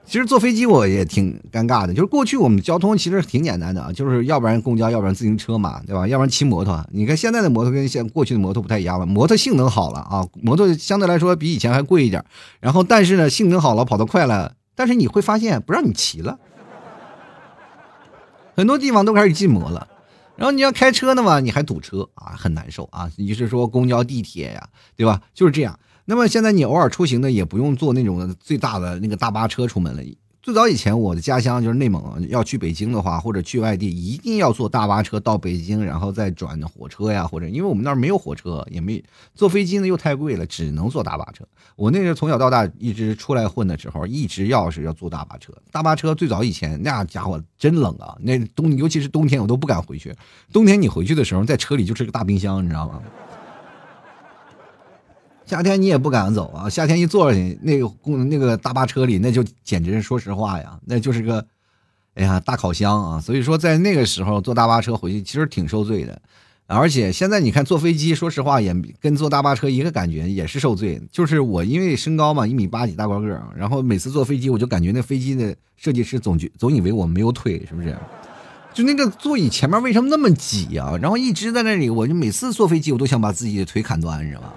[0.08, 6.08] 其实坐飞机我也挺尴尬的，就是过去我们交通其实挺简单的啊，就是要不然公交，要不然自行车嘛，对吧？
[6.08, 6.82] 要不然骑摩托。
[6.90, 12.24] 你看现在的摩托跟现过去的摩托不太一样了，摩托性能好了啊，摩托相对来说比以前还贵一点。
[12.58, 16.38] 然后但是呢，性能好了，跑得快了，但是你会发现不让你骑了，
[18.56, 19.88] 很多地方都开始禁摩了。
[20.36, 23.10] 然后你要开车的嘛，你还堵车啊，很难受啊。
[23.18, 25.20] 你是说公交、地铁呀，对吧？
[25.34, 25.78] 就是这样。
[26.10, 30.02] 那么现在你偶尔出行呢，也不用坐那种最大的那个大巴车出门了。
[30.40, 41.44] 最早以前我的家乡就是内蒙，要去北京的话，或者去外地，一定要坐大巴车到北京，然后再转火车呀，或者因为我们那儿没有火车，也没坐飞机呢又太贵了，只能坐大巴车。
[41.76, 45.52] 我那时候从小到大一直出来混的时候，一直要是要坐大巴车。
[45.70, 50.16] 大巴车最早以前那家伙真冷啊，那冬尤其是冬天我都不敢回去。
[50.50, 53.02] 冬天你回去的时候，在车里就是个大冰箱，你知道吗？
[55.48, 56.68] 夏天你也不敢走啊！
[56.68, 61.42] 夏天一坐上去，那个公那个大巴车里，那就简直说实话呀，那就是个，
[62.14, 63.18] 哎呀大烤箱啊！
[63.18, 66.20] 所以说在那个时候坐大巴车回去，其实挺受罪的。
[66.66, 71.00] 而且现在你看坐飞机，说实话也跟坐大巴车一个感觉，也是受罪。
[71.10, 77.96] 就是我因为身高嘛，一米八几大高个儿，然后每次坐飞机，我就感觉那飞机的设计师总觉总以为我没有腿，是不是？
[78.74, 80.94] 就那个座椅前面为什么那么挤啊？
[81.00, 84.52] 然后一直在那里，我就每次坐飞机，我都想把自己的腿砍断，你知道吗？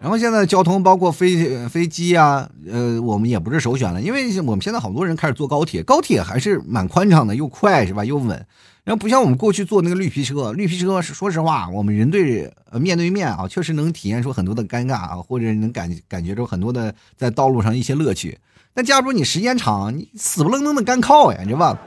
[0.00, 8.46] 然后现在交通包括飞飞机啊，呃，我们也不是首选了，因为我们现在好多人开始坐高铁，高铁还是蛮宽敞的，又快是吧，又稳。
[8.84, 18.38] 然后不像我们过去坐那个绿皮车，绿皮车说实话，我们人对面对面啊，确实能体验出很多的尴尬啊，或者能感感觉出很多的在道路上一些乐趣。
[18.72, 21.78] 但假如你时间长，你死不愣登的干靠呀，你知道吧？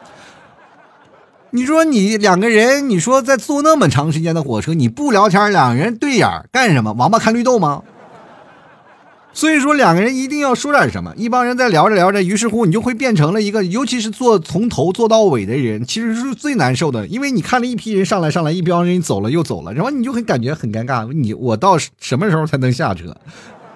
[1.52, 6.92] 你说你两个人，你说在坐那么长时间的火车，你不聊天，两个人对眼干什么？
[6.94, 7.82] 王八看绿豆吗？
[9.34, 11.14] 所以说，两个人一定要说点什么。
[11.16, 17.08] 一帮人在聊着聊着，于是乎你就会变成了一个，尤其是坐从头坐到尾的人，其实是最难受的。
[17.08, 21.12] 因为你看了一批人上来上来，一帮人走了又走了，然后你就很感觉很尴尬。
[21.14, 23.16] 你我到什么时候才能下车？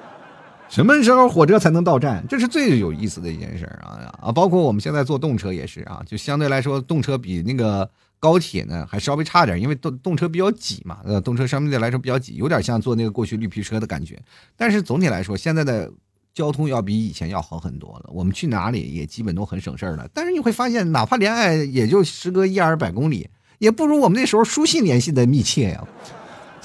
[0.67, 2.23] 什么时候火车才能到站？
[2.27, 4.31] 这是最有意思的一件事啊啊！
[4.31, 7.89] 包括我们现在坐动车也是啊，就相对来说动车比那个。
[8.25, 14.19] 高铁呢还稍微差点，因为动动车比较挤嘛，呃，动车相对来说比较挤，有点像坐那个过去绿皮车的感觉。
[14.57, 15.91] 但是总体来说，现在的
[16.33, 20.09] 交通要比以前要好很多了，我们去哪里也基本都很省事儿了。
[20.11, 25.87] 但是你会发现，哪怕恋爱也就时隔一二百公里，也不如我们那时候书信联系的密切呀。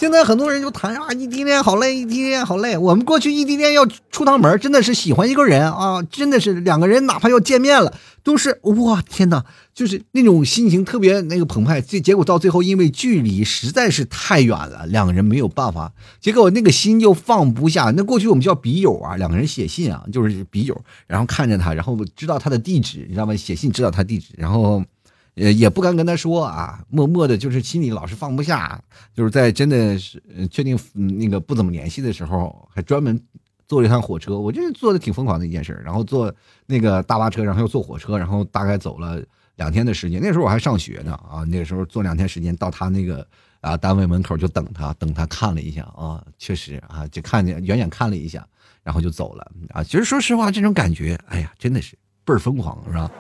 [0.01, 2.75] 现在很多人就谈啊，异地恋好累，异地恋好累。
[2.75, 11.83] 我们过去异地恋要出趟门，真的是喜欢一个人啊，真的是两个人哪怕要见面了，都是哇天哪，就是那种心情特别那个澎湃。
[11.83, 17.93] 这结果到最后，因为距离实在是太远了，两个人没有办法，结果那个心就放不下。
[17.95, 23.37] 那过去我们叫笔友啊，两个人写信啊，就是笔友，然后看着他，然后知道他的地址，你知道吗？
[23.37, 24.83] 写信知道他地址，然后。
[25.41, 28.79] 也，也不敢跟他说啊，默默的，就是心里老是放不下，
[29.15, 33.19] 就是在真的是确定那个不怎么联系的时候，还专门
[33.67, 35.81] 坐了一趟火车，我觉得做的挺疯狂的一件事。
[35.83, 36.33] 然后坐
[36.67, 39.23] 那个大巴车，然后又坐火车，然后大概走了
[39.57, 40.21] 两天的时间。
[40.21, 43.27] 那时候我还上学呢啊，那个时候坐两天时间到他那个
[43.63, 48.47] 啊单位门口就等他，等他看了一下啊，确实啊，就看见远远看了一下，
[48.83, 49.83] 然后就走了啊。
[49.83, 53.11] 其实说实话，这种感觉，哎呀，真的是倍儿疯狂，是吧？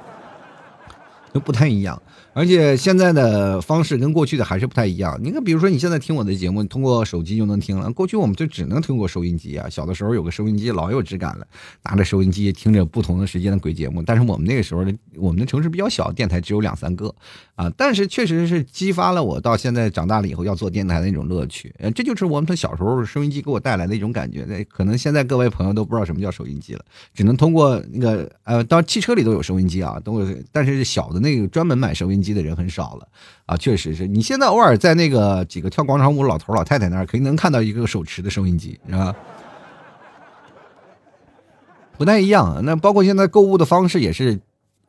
[1.33, 2.01] 都不太一样。
[2.33, 5.19] 而且现在的方式跟过去的还是不太一样。
[5.21, 7.93] 你看，比如说你现在听我的节目，通过手机就能听了。
[7.93, 9.69] 过去我们就只能通过收音机啊。
[9.69, 11.47] 小的时候有个收音机，老有质感了，
[11.83, 14.01] 拿着收音机听着不同的时间的鬼节目。
[14.01, 17.13] 但是我们那个时候的我们的城市比较小，电台只有两三个
[17.57, 17.69] 啊。
[17.77, 21.75] 但是确实是激发了我到现在长大了以后要做电台的那种乐趣。
[21.81, 24.45] 呃，这就是我们小时候收音机给我带来的一种感觉。
[24.45, 30.37] 那可能现在各位朋友都不知道什么叫收音机了，只能通过那个呃，到汽车里都有收音机啊，都有。
[30.53, 33.07] 但是小的那个专门买收音机的人很少了。
[33.47, 39.15] 啊，确实是你现在偶尔在那个几个跳广场舞老头老太太那儿，肯定能看到一个手持的收音机，是吧？
[41.97, 42.61] 不太一样。
[42.65, 44.41] 那包括现在购物的方式也是。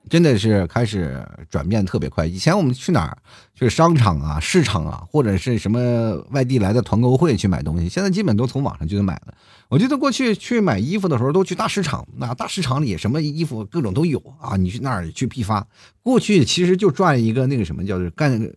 [0.10, 2.26] 真的是开始转变特别快。
[2.26, 3.18] 以前我们去哪儿，
[3.56, 9.34] 就是商场啊、市场啊，或者是什么外地来的团购会去买东西，现在基本都从网上就能买了。
[9.70, 15.66] 我记得过去去买衣服的时候，都去大市场，那大市场里什么衣服各种都有啊，你去那儿去批发。
[16.04, 18.52] 过去其实就赚一个那个什么，叫做干。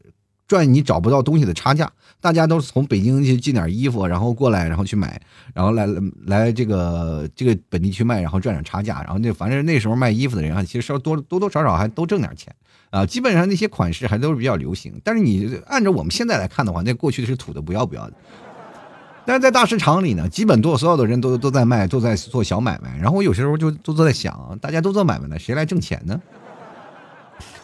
[0.46, 5.20] 赚你找不到东西的差价，大家都是从北京去进点衣服，然后过来，然后去买，
[5.54, 5.86] 然后来
[6.26, 12.54] 来这个这个本地去卖，然后赚点差价，然后那反正那时候卖衣服的人啊，其实稍多多多少少还都挣点钱
[12.90, 14.92] 啊，基本上那些款式还都是比较流行。
[15.02, 18.14] 但是你按照我们现在来看的话，那过去是土的不要不要的。
[19.26, 22.94] 但是在大市场里呢，基本多所有的人都都在卖，都在做小买卖。
[22.98, 26.20] 然后我有些时候就都在想，大家都做买卖呢，谁来挣钱呢？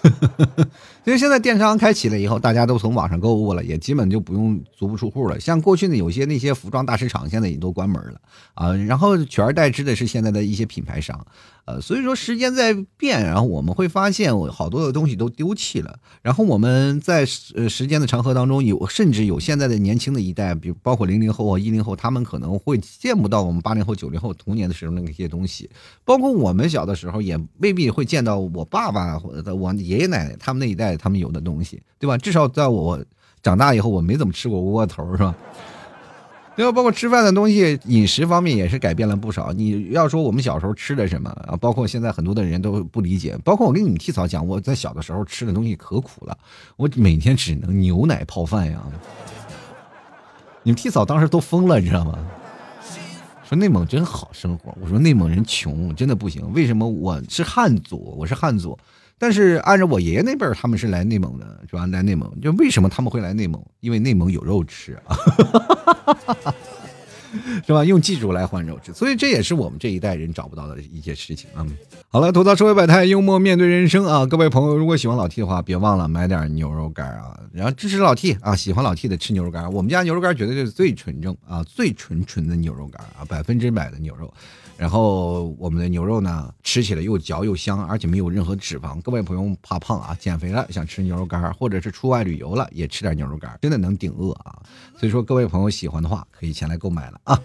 [1.04, 5.40] 因为现在电商开启了以后，大家都从网上购物了，也基本就不用足不出户了。
[5.40, 8.20] 像过去呢，有些那些服装大市场现在也都关门了
[8.54, 11.26] 啊，然后取而代之的是现在的一些品牌商。
[11.66, 15.98] 呃，所以说时间在变，然后我们会发现，我好多的东西都丢弃了。
[16.20, 25.70] 然后我们在呃时间的长河当中，有甚至有现在的年轻的一代，比如包括零零后啊、一零后，他们可能会见不到我们八零后、九零后童年的时候那些东西。
[26.04, 32.16] 包括我们小的时候，也未必会见到我爸爸或者我爷爷奶奶他们那一代他们有的东西，对吧？
[32.16, 33.04] 至少在我
[33.42, 35.34] 长大以后，我没怎么吃过窝窝头，是吧？
[36.56, 36.70] 对吧？
[36.70, 39.52] 包括吃饭的东西，饮食方面也是改变了不少。
[39.52, 41.56] 你要说我们小时候吃的什么啊？
[41.56, 43.36] 包括现在很多的人都不理解。
[43.42, 46.38] 包括我跟你们替嫂讲，我在小的时候吃的东西可苦了，
[46.76, 48.80] 我每天只能牛奶泡饭呀。
[50.62, 52.18] 你们替嫂当时都疯了，你知道吗？
[53.48, 54.72] 说内蒙真好生活。
[54.80, 56.52] 我说内蒙人穷，真的不行。
[56.52, 58.14] 为什么我是汉族？
[58.18, 58.78] 我是汉族。
[59.20, 61.86] 但是按照我爷爷那辈儿，他们是来内蒙的，是吧？
[61.88, 63.62] 来内蒙，就为什么他们会来内蒙？
[63.80, 65.14] 因为内蒙有肉吃啊，
[67.66, 67.84] 是吧？
[67.84, 71.66] 用技术来换肉吃，所以这也是我们这一代人找不到的一些事情啊。
[72.08, 74.24] 好了，吐槽社会百态，幽默面对人生啊！
[74.24, 78.56] 各位朋友，如果喜欢老 T 的话，别忘了买点牛肉干啊，然后支持老 T 啊！
[78.56, 84.32] 喜欢老 T 的吃牛肉干，我们家牛肉干绝对是最纯正啊，最纯纯的牛肉干啊，百分之百的牛肉。
[84.80, 88.98] 然后我们的牛肉呢，吃起来又嚼又香，而且没有任何脂肪。
[89.02, 94.58] 各位朋友怕胖啊，减肥了想吃牛肉干，或者是出外旅游了也吃点牛肉干，真的能顶饿啊！
[94.98, 97.38] 所以说各位朋友喜欢的话，可以前来购买了啊。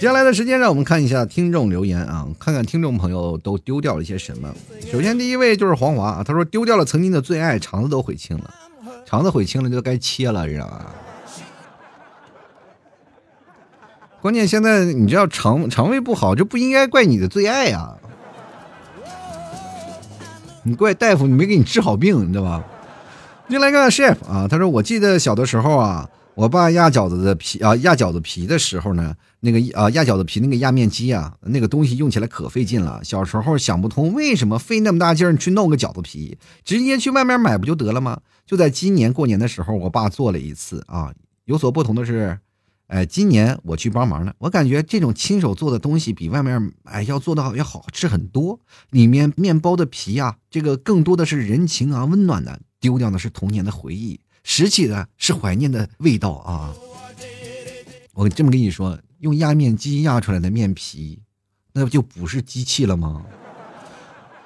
[0.00, 4.52] 下来的时间，让我们看一下听众留言啊，看看听众朋友都丢掉了些什么。
[4.90, 8.52] 首先第一位就是黄华啊，他说丢掉了曾经的最爱，肠子都悔青了，
[9.06, 10.92] 肠子悔青了就该切了，知道吧？
[14.24, 17.94] 关键现在你知道肠肠胃不好，这不应该怪你的最爱呀，
[20.62, 22.64] 你怪大夫，你没给你治好病，你知道吧？
[23.50, 33.02] 进来看 chef 啊，他说我记得小的时候啊，我爸压饺子的皮啊，压饺子皮的时候呢，那个啊压饺子皮那个压面机啊，那个东西用起来可费劲了。
[33.04, 38.18] 小时候想不通为什么费那么大劲儿去弄个饺子皮，直接去外面买不就得了吗？
[38.46, 41.12] 就在今年过年的时候，我爸做了一次啊，
[41.44, 42.38] 有所不同的是。
[42.88, 48.60] 哎，今年我去帮忙了，我感觉这种亲手做的东西比外面哎要做的要好吃很多。
[48.90, 56.74] 里面面包的皮啊，这个更多的是人情啊，温暖的；丢掉的是童年的回忆，拾起的是怀念的味道啊。
[58.12, 61.20] 我这么跟你说，用压面机压出来的面皮，
[61.72, 63.24] 那不就不是机器了吗？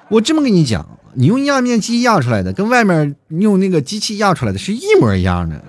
[0.09, 5.63] 我这么跟你讲，你用压面机压出来的，跟外面用那个机器压出来的是一模一样的。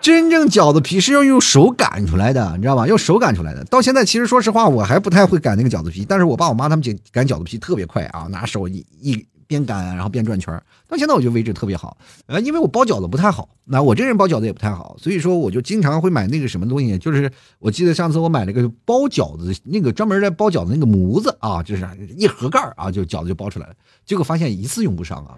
[0.00, 2.86] 真正饺子皮是要用手擀出来的，你知道吧？
[2.86, 3.62] 用手擀出来的。
[3.64, 6.06] 到现在，其实说实话，我还不太会擀那个饺子皮。
[6.08, 10.58] 但是我爸我妈他们擀擀饺子皮特别快啊，拿手一一边擀，然后边转圈
[10.88, 11.98] 到现在我觉得位置特别好。
[12.24, 21.86] 呃，因为我包饺子不太好，那我这人包饺子也不太好，所以说我就经常会买那个什么东西，就是我记得上次我买了个包饺子那个专门在包饺子那个模子啊，就是
[22.16, 23.74] 一盒盖啊，就饺子就包出来了。
[24.06, 25.36] 结果发现一次用不上啊。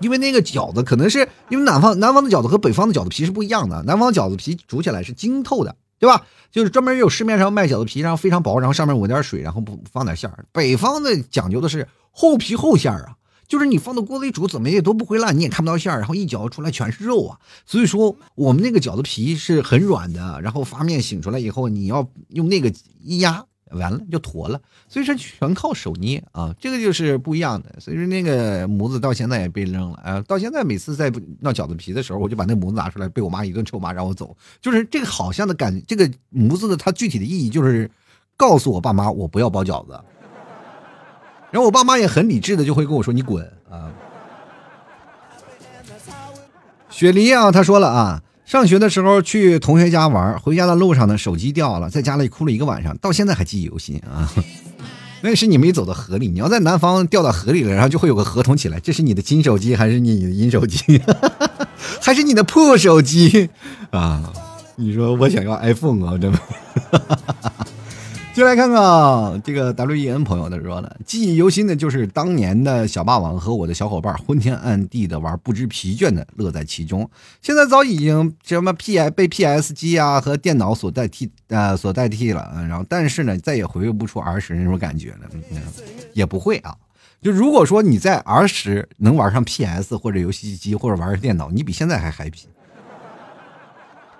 [0.00, 6.26] 因为那个饺子可能是因为南方南方的饺子和北方的饺子皮是不一样的，南方饺子皮煮起来是晶透的，对吧？
[6.50, 10.44] 就是专门有市面上卖饺子皮，然后非常薄，然后上面抹点水，然后不放点馅儿。
[10.52, 17.38] 北方的讲究的是厚皮厚馅儿啊，就是你放到锅里煮怎么也都不会烂，你也看不到馅儿，然后一嚼出来全是肉啊。
[17.66, 23.44] 所以说我们那个饺子皮是很软的，然后发面醒出来以后，你要用那个一压。
[23.72, 27.74] 完了就坨了，所以说全靠手捏啊， 这个就是不一样的。
[27.80, 34.36] 所以说那个模子到现在也被扔了啊，到现在每次在闹饺子皮的时候，我就把那模子拿出来，被我妈一顿臭骂，让我走。
[34.60, 37.90] 就是这个好像的感，这个模子的它具体的意义就是
[38.36, 40.00] 告诉我爸妈我不要包饺子，
[41.50, 43.92] 然后我爸妈也很理智的就会跟我说你滚啊。
[46.88, 48.22] 雪梨啊，他说了啊。
[48.46, 54.30] 上学的时候去同学家玩，回家的路上呢，手机掉了，在家里哭了一个晚上，到现在还记忆犹新啊。
[55.20, 61.02] 那是你没走到河里，你要在南方掉到河里了，然后就会有个合同起来，这是你的金手机还是你的银手机，
[62.00, 63.50] 还是你的破手机
[63.90, 64.32] 啊？
[64.76, 66.38] 你说我想要 iPhone 啊，真的。
[68.36, 77.08] 就来看看这个 W E N 朋友他说了，记忆犹新的就是当年的小霸王和我的小伙伴昏天暗地的玩，不知疲倦的乐在其中。
[77.40, 85.20] 现在早已经什么 P 被 P S 机啊和电脑所代替呃所代替了，然后但是呢再也回味不出儿时那种感觉了，
[86.12, 86.76] 也不会啊。
[87.22, 92.42] 就如果说你在儿时能玩上 P S 或者游戏机或者玩电脑，你比现在还 happy。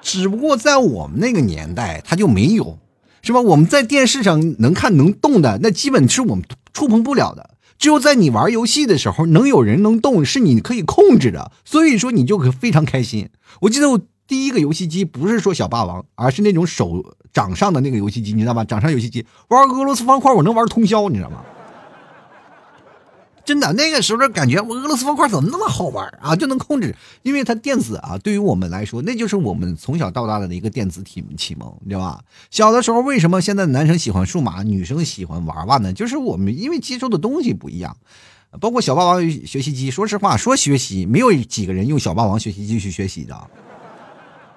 [0.00, 2.78] 只不过在我们那个年代，它就没有，
[3.26, 3.40] 是吧？
[3.40, 7.50] 我们在电视上能看能动的，那基本是我们触碰不了的。
[7.76, 13.28] 只有在你玩游戏的时候，能有人能动，是你可以控制的，所以说你就可非常开心。
[13.60, 18.64] 我记得我第一个游戏机不是说小霸王，而是那种手掌上的那个游戏机，你知道吗？
[18.64, 21.42] 掌上游戏机玩俄罗斯方块，我能玩通宵，你知道吗？
[23.46, 26.34] 真的，那个时候感觉我俄罗斯方块怎么那么好玩啊？
[26.34, 32.20] 就能控制，因为它电子啊，对于我们来说，那就是我们从小到大的一个电子体启蒙，你知道吧？
[32.50, 35.92] 小的时候为什么现在男生喜欢数码，女生喜欢娃娃呢？
[35.92, 37.96] 就是我们因为接受的东西不一样，
[38.60, 39.92] 包括小霸王学习机。
[39.92, 43.50] 说实话，说学习，没有几个人用小霸王学习机去学习的。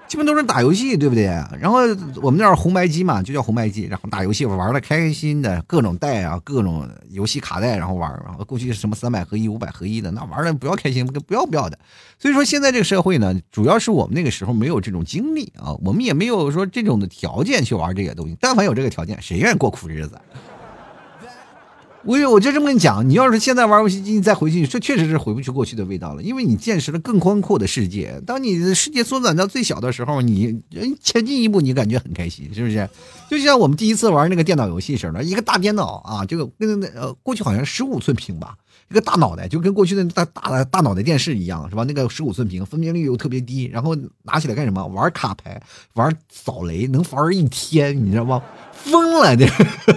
[0.09, 1.25] 基本都是打游戏，对不对？
[1.59, 1.77] 然后
[2.15, 8.09] 我们那儿红白机嘛，就叫红白机，然后打游戏玩的开心的，各种带啊，各种游戏卡带，然后玩。
[8.25, 11.77] 然后过去什么三百合一、五百合一的，那玩的不要开心，不要不要的。
[12.17, 18.35] 所以说现在这个社会呢，主要是我们那个时候没有这种经历啊，我们也没有说这种的条件去玩这些东西。
[18.41, 20.19] 但凡有这个条件，谁愿意过苦日子？
[22.05, 28.21] 我我就这么跟你讲，你要是现在玩游戏机，你再回去，这确实是回不去过去的味道了，因为你见识了更宽阔的世界。
[28.25, 30.61] 当你的世界缩短到最小的时候，你
[31.01, 32.89] 前进一步，你感觉很开心，是不是？
[33.29, 38.55] 就像我们第一次玩那个电脑游戏似的，一个大电脑啊，这个跟那呃过去好像十五寸屏吧，
[38.89, 41.83] 一个大脑袋，就跟过去的大大大脑袋电视一样，是吧？
[41.83, 43.93] 那个十五寸屏，分辨率又特别低，然后
[44.23, 44.83] 拿起来干什么？
[44.87, 45.61] 玩卡牌，
[45.95, 48.41] 玩扫雷，能玩一天，你知道吗？
[48.85, 49.45] 疯了，这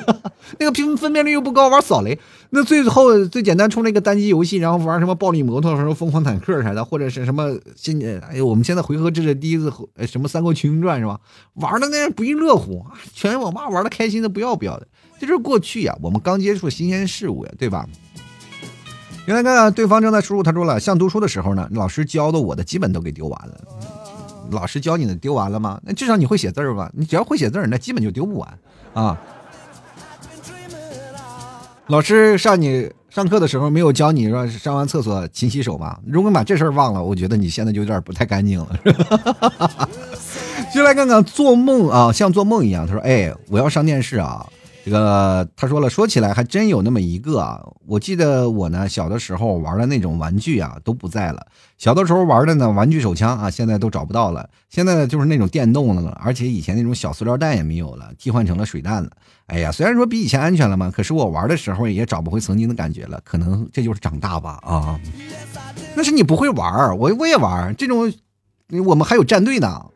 [0.59, 2.19] 那个屏分辨率又不高，玩扫雷。
[2.51, 9.73] 那最后最简单出那个单机游戏，然后玩什么暴力摩托，什么疯狂坦克啥的，或者是什么现哎呦，我们现在回合制的第一次
[10.07, 11.19] 什么三国群英传是吧？
[11.55, 14.87] 玩的那不亦乐乎，全网吧玩的开心的不要不要的。
[15.19, 17.87] 这就是过去呀，我们刚接触新鲜事物呀，对吧？
[19.27, 23.55] 原来看对方正在输入，他说了，像读书的时候呢，老师教的我的基本都给丢完了。
[24.51, 25.81] 老师教你的丢完了吗？
[25.85, 26.91] 那至少你会写字儿吧？
[26.93, 28.59] 你只要会写字儿，那基本就丢不完
[28.95, 29.19] 啊。
[31.89, 36.01] 老师上你上课的时候没有教你说上完厕所勤洗手吧？
[36.07, 38.69] 如果把这事儿忘了，我觉得你现在就有点不太干净了。
[40.73, 42.87] 就来看看做梦啊，像做梦一样。
[42.87, 44.47] 他说：“哎，我要上电视啊。”
[44.85, 47.65] 这个他说了，说起来还真有那么一个啊。
[47.87, 51.47] 我记得我呢小的时候玩的那种玩具啊都不在了。
[51.79, 54.49] 小的时候玩的呢玩具手枪啊，现在都找不到了。
[54.69, 59.11] 现在呢就是那种电动的了，而且以前那种小塑料弹也没有了，替换成了水弹了。
[59.47, 63.21] 哎呀，虽然说比以前安全了嘛，可是我玩的时候也找不回曾经的感觉了。
[63.25, 64.99] 可能这就是长大吧啊。
[65.95, 68.13] 那是你不会玩，我我也玩这种，
[68.85, 69.87] 我们还有战队呢。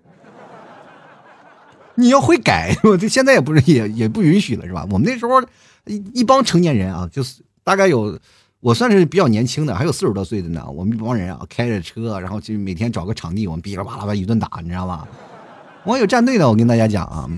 [1.97, 4.87] 你要会改， 我这现在也不是也也不允许了，是吧？
[4.91, 5.43] 我们那时候
[5.87, 8.19] 一一帮成年人啊，就是大概有
[8.61, 10.65] 我算是比较年轻的，还有四十多岁的呢。
[10.71, 15.07] 我们一帮人啊，开着车，然后就每天找个场地，我们噼里啪啦吧一顿打，你知道吧？
[15.85, 17.31] 我有战队的，我跟大家讲啊，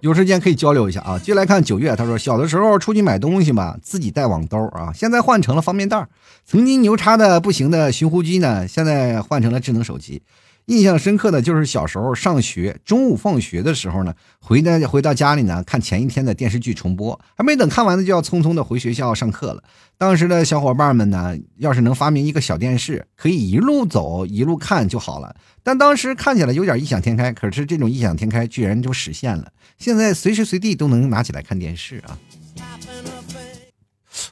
[0.00, 1.18] 有时间可以交流一下啊。
[1.18, 6.08] 接来看九月，他说小的时候出去买东西嘛，自己带网兜啊，现在换成了方便袋。
[6.46, 10.22] 曾经牛叉的不行的寻呼机呢，现在换成了智能手机。
[10.66, 19.62] 印象深刻的就是小时候上学，中午放学的时候呢，回到回到家里呢，看前一天的电视剧重播，还没等看完呢，就要匆匆的回学校上课了。
[19.98, 25.36] 当时的小伙伴们呢，要是能发明一个小电视，可以一路走一路看就好了。
[25.62, 29.52] 但当时看起来有点异想天开，可是这种异想天开居然就实现了。
[29.76, 32.18] 现在随时随地都能拿起来看电视啊！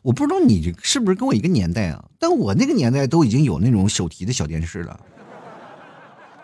[0.00, 2.02] 我不知道你是不是跟我一个年代啊？
[2.18, 4.98] 但我那个年代都已经有那种手提的小电视了。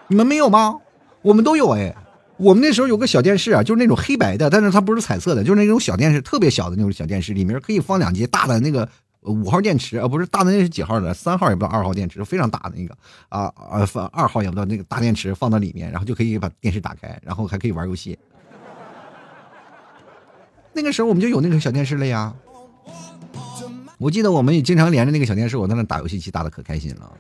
[0.09, 0.77] 你们没有吗？
[1.23, 1.95] 我们都有哎。
[2.39, 8.89] 我们那时候有个小电视啊，就是那种黑白的，但是它不是彩色的，就是那种小电视，特别小的那种小电视，里面可以放两节大的那个
[9.23, 11.13] 五号电池啊，不是大的那是几号的？
[11.13, 12.97] 三号也不知道，二号电池非常大的那个
[13.29, 18.17] 啊啊，放二号也不知道那个大电池放到里面，然后就可以把电视打开，然后还可以玩游戏。
[20.73, 22.33] 那个时候我们就有那个小电视了呀。
[23.99, 27.13] 我记得我们也经常连着那个小电视，我在那打游戏机，打的可开心了。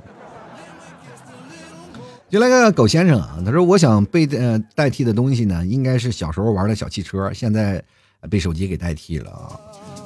[2.30, 7.82] 就来个狗先生啊，他说：“我想被呃代替的东西呢，应该是小时候玩的小汽车，现在
[8.28, 9.58] 被手机给代替了啊。”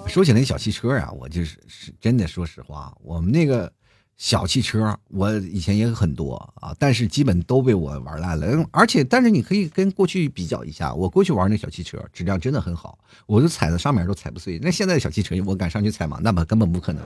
[0.07, 3.73] 说起来小汽车啊，我就是是真的，说实话，我们那个
[4.17, 8.65] 小汽车，我以前也很多啊，但是基本都被我玩烂了。
[8.71, 12.97] 而且，但是你可以跟过去比较一下，我过去玩那小汽车质量真的很好，
[13.27, 14.61] 我就踩在上面都踩不碎。
[14.63, 16.21] 那现在的小汽车，我敢上去踩吗？
[16.23, 17.03] 那么根本不可能。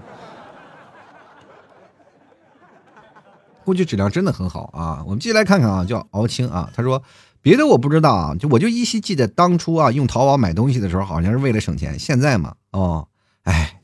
[3.66, 5.02] 过去质量真的很好啊！
[5.04, 7.02] 我们继续来看看啊，叫敖青啊，他说
[7.42, 11.98] 别的我不知道啊，就我就依稀记得当初啊用淘宝买东西的时候，好像是为了省钱。
[11.98, 13.08] 现在嘛，哦，
[13.42, 13.80] 哎，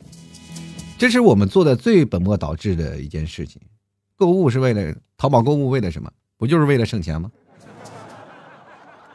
[0.99, 3.61] 这是我们做的最本末倒置的一件事情。
[4.17, 6.09] 购物是为了淘宝购物为了什么？
[6.39, 7.29] 不就是为了省钱吗？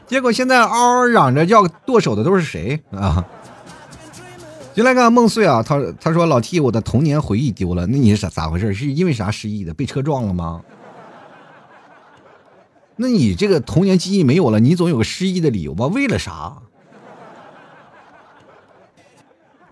[0.06, 3.26] 结果现在嗷嗷嚷着要剁手的都是谁啊？
[4.78, 8.76] 就来看梦碎啊，他他说老 T，我的童年回忆丢了，那你是咋咋回事？
[8.76, 9.74] 是因为啥失忆的？
[9.74, 10.62] 被车撞了吗？
[12.96, 15.88] 那你这个童年记忆没有了，你总有个失忆的理由吧？
[15.88, 16.58] 为了啥？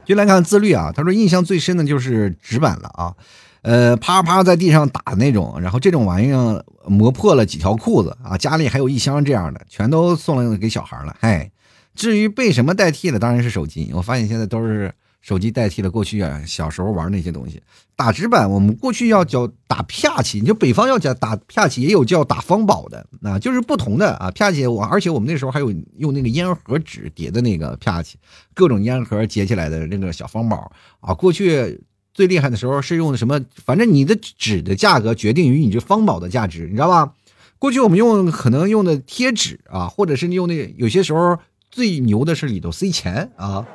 [0.05, 3.13] 就来看自律啊，他说印象最深的就是纸板了啊，
[3.61, 11.15] 呃，啪啪在地上打那种，然后这种玩意儿磨破了几条裤子啊，家里还有一箱这样的，全都送了给小孩了。
[11.19, 11.51] 嗨，
[11.95, 13.89] 至于被什么代替了，当然是手机。
[13.93, 14.93] 我发现现在都是。
[15.21, 17.59] 手机代替了过去啊，小时候玩那些东西。
[17.95, 24.29] 打纸板，我们过去要叫打啪起，你就北方要叫打啪起，也有叫打方宝的，啊，就是不同的啊。
[24.29, 28.19] 啪起，我而且我们那时候还有用那个烟盒纸叠的那个啪起，
[28.53, 31.11] 各种烟盒叠起来的那个小方宝啊。
[31.11, 31.81] 过去
[32.13, 33.43] 最厉害的时候是用的什么？
[33.65, 37.13] 反正你的纸的价格决定于你这方宝的价值，你知道吧？
[37.57, 41.39] 过去我们用可能用的贴纸啊，或者是用那有些时候
[41.75, 43.67] 最牛的是里头塞钱啊。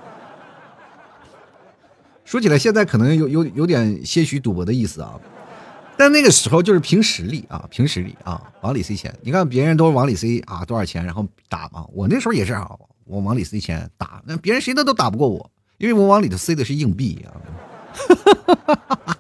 [2.25, 5.21] 说起来，现在可能有有有点些许赌博的意思啊，
[5.99, 9.15] 但那个时候就是凭实力啊，凭实力啊，往里塞钱。
[9.21, 11.85] 你看别人都往里塞啊多少钱，然后打嘛。
[11.93, 12.71] 我那时候也是啊，
[13.05, 17.37] 我往里塞钱打，那别人谁的都打不过我，因为我往里头塞的是硬币啊。
[17.93, 19.19] 哈哈哈哈哈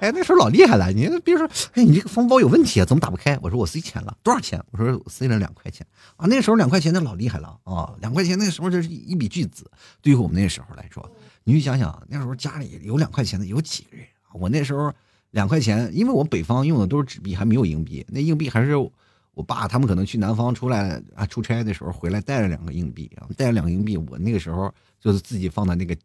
[0.00, 3.38] 哎，那时候老厉害了，你比如说，哎，你这个方包有问题啊，怎么打不开？
[3.42, 4.62] 我说我塞钱了，多少钱？
[4.70, 5.86] 我说我塞了两块钱
[6.16, 6.26] 啊。
[6.26, 9.70] 那时候两块钱那老厉害了啊，两块钱那时候就是一笔巨资，
[10.02, 11.10] 对于我们那时候来说。
[11.44, 14.04] 你去想想，那时候家里有两块钱的有几个人？
[14.34, 14.92] 我那时候
[15.30, 18.04] 两块钱，因为我北方用的都是纸币，还没有硬币。
[18.08, 23.96] 那硬币还是我爸他们可能去南方出来啊出差的时候回来带了两个硬币啊，带了两个硬币。
[23.96, 25.96] 我那个时候就是自己放在那个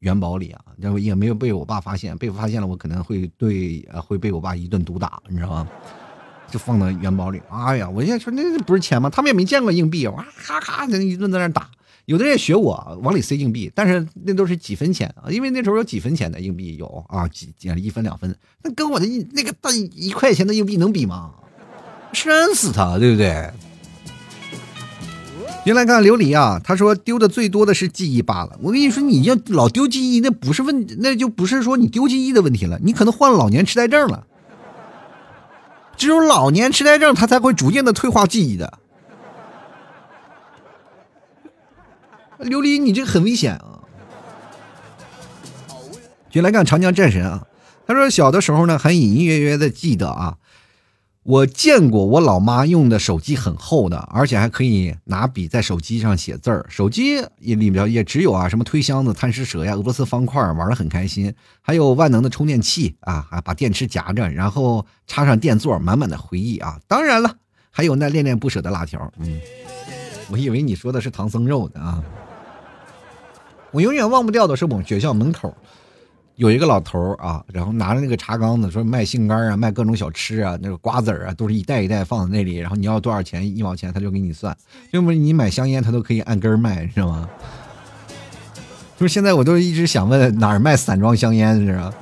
[0.00, 5.68] 元宝里啊，然后也没有被我爸发现，被发现了我可能会对会被我爸一顿毒打，你知道吗？
[6.50, 7.40] 就放到元宝里。
[7.50, 9.10] 哎呀，我现在说那不是钱吗？
[9.10, 11.70] 他们也没见过硬币，哇咔咔的一顿在那打。
[12.04, 18.32] 有的人也学我往里塞硬币，但是那都是几分钱啊，因为那时候有几分钱的硬币有啊，几几一分两分，
[18.62, 21.32] 那跟我的那个大一块钱的硬币能比吗？
[22.12, 23.50] 扇死他，对不对？
[25.66, 28.56] 先来看琉璃啊，他说丢的最多的是记忆罢了。
[28.62, 34.28] 我跟你说，你要老丢记忆，那不是问，那就不是说你丢记忆的问题了，你可能患老年痴呆症了。
[35.96, 38.78] 只有老年痴呆症，他才会逐渐的退化记忆的。
[42.38, 43.80] 琉璃，你这个很危险啊！
[46.30, 47.44] 就来看长江战神啊，
[47.88, 50.36] 他说小的时候呢，还隐隐约约的记得啊，
[51.26, 56.64] 我见过我老妈用的手机很厚的，而且还可以拿笔在手机上写字儿。
[56.68, 61.34] 手机也里面也只有啊什么推箱子、贪吃蛇呀、俄罗斯方块，玩的很开心。
[61.60, 66.78] 还有万能的充电器啊，还把电池夹着，然后插上电座，满满的回忆啊。
[66.86, 67.34] 当然了，
[67.72, 69.12] 还有那恋恋不舍的辣条。
[69.18, 69.40] 嗯，
[70.30, 72.04] 我以为你说的是唐僧肉呢啊。
[73.72, 75.52] 我永远忘不掉的是我们学校门口
[76.36, 84.54] 有一个老头啊，然后拿着那个茶缸子，说卖杏干啊，卖各种小吃啊，那个瓜子啊，都是一袋一袋放在那里，然后你要多少钱，一毛钱他就给你算，
[84.92, 87.28] 要么你买香烟他都可以按根卖，知道吗？
[88.98, 91.92] 就是现在我都一直想问哪儿卖散装香烟，是吧？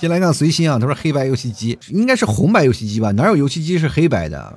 [0.00, 3.10] 先来看随心啊，他说黑白游戏机应该是红白游戏机吧？
[3.12, 4.54] 哪有游戏机是黑白的？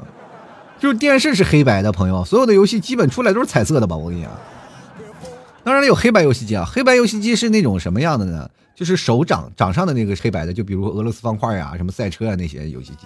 [0.80, 3.98] 就是电视是黑白的，朋友，所有的游戏基本出来都是彩色的吧？
[3.98, 4.32] 我跟你讲。
[5.70, 8.50] 当然有黑白游戏机啊，黑白游戏机是那种什么样的呢？
[8.74, 13.06] 就是手掌掌上的那个黑白的，就比如俄罗斯方块呀、什么赛车啊那些游戏机。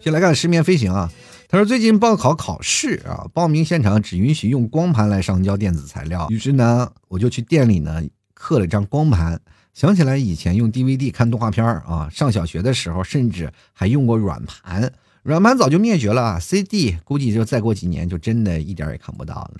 [0.00, 1.08] 先来看失眠飞行啊，
[1.48, 8.02] 他说最近报考考试啊，报名现场只允许用光盘来上交电子材料，于是呢，我就去店里呢
[8.34, 9.40] 刻了一张光盘，
[9.72, 14.92] 想起来以前用 DVD 看动画片啊，上小学的时候甚至还用过软盘。
[15.22, 19.52] 软盘早就灭绝了啊，CD 估计就再过几年就真的一点也看不到了。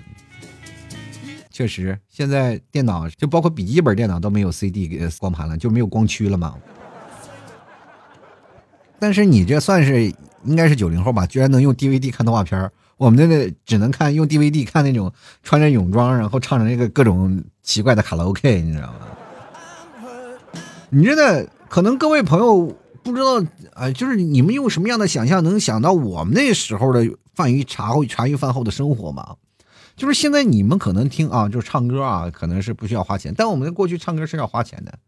[1.53, 6.57] 确实，现在电脑就包括笔记本电脑都没有 CD 光盘了，就没有光驱了嘛。
[8.99, 10.13] 但是你这算是
[10.45, 15.13] 应该是九零后吧，居然能用 DVD 看动画片我们这只能看用 DVD 看那种
[15.45, 18.99] 穿着泳装然后唱着那个各种奇怪的卡拉 OK，你知道吗？
[20.91, 22.77] 你真的可能各位朋友。
[23.03, 23.45] 不知道
[23.75, 29.37] 啊，就是你们用什么样的想象能想到我们那时候的饭余茶后茶余饭后的生活吗？
[29.95, 34.99] 就是现在你们可能听啊，就是唱歌啊，可能是不需要花钱，但我们过去唱歌是要花钱的。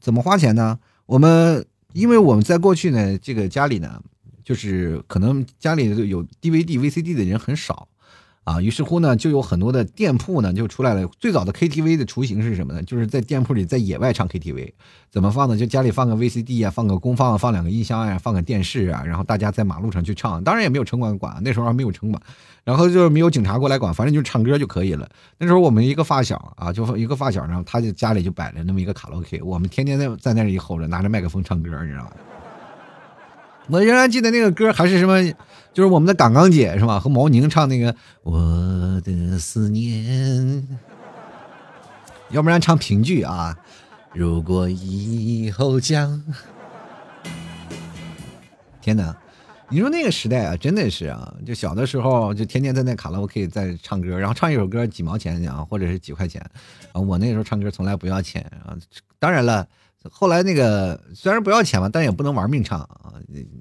[0.00, 0.78] 怎么花钱呢？
[1.06, 4.00] 我们因为我们在过去呢，这个家里呢，
[4.44, 7.88] 就是可能家里有 DVD、VCD 的人很少
[8.46, 11.04] 啊，于是乎呢，就有很多的店铺呢就出来了。
[11.18, 12.80] 最早的 KTV 的雏形是什么呢？
[12.84, 14.72] 就是在店铺里在野外唱 KTV，
[15.10, 15.56] 怎么放呢？
[15.56, 20.40] 就家里放个 VCD 啊，放个功放，放两个音箱啊，放个电视啊，然后大家在马路上去唱。
[20.44, 22.22] 当然也没有城管管，那时候还没有城管，
[22.62, 25.08] 然后就是没有警察过来管，反正就唱歌就可以了。
[25.38, 32.12] 那时候我们一个发小啊，就一个发小，然后他就家里就摆了那么一个卡拉 OK，我们天天在在那里吼着，拿着麦克风唱歌，你知道吗？
[33.68, 35.20] 我仍然记得那个歌还是什么，
[35.76, 36.98] 就是我们的港港姐是吧？
[36.98, 40.02] 和毛宁唱那个《我的思念》，
[42.30, 43.54] 要不然唱评剧啊。
[44.14, 46.22] 如果以后将，
[48.80, 49.14] 天哪！
[49.68, 56.40] 你说那个时代啊，真的是啊，就小的时候就天天在那卡拉 OK 在唱歌，然后唱一首歌几毛钱啊，或者是几块钱
[56.92, 57.00] 啊。
[57.02, 58.74] 我那时候唱歌从来不要钱啊，
[59.18, 59.68] 当然了。
[60.10, 63.14] 后来那个虽然不要钱吧，但也不能玩命唱啊！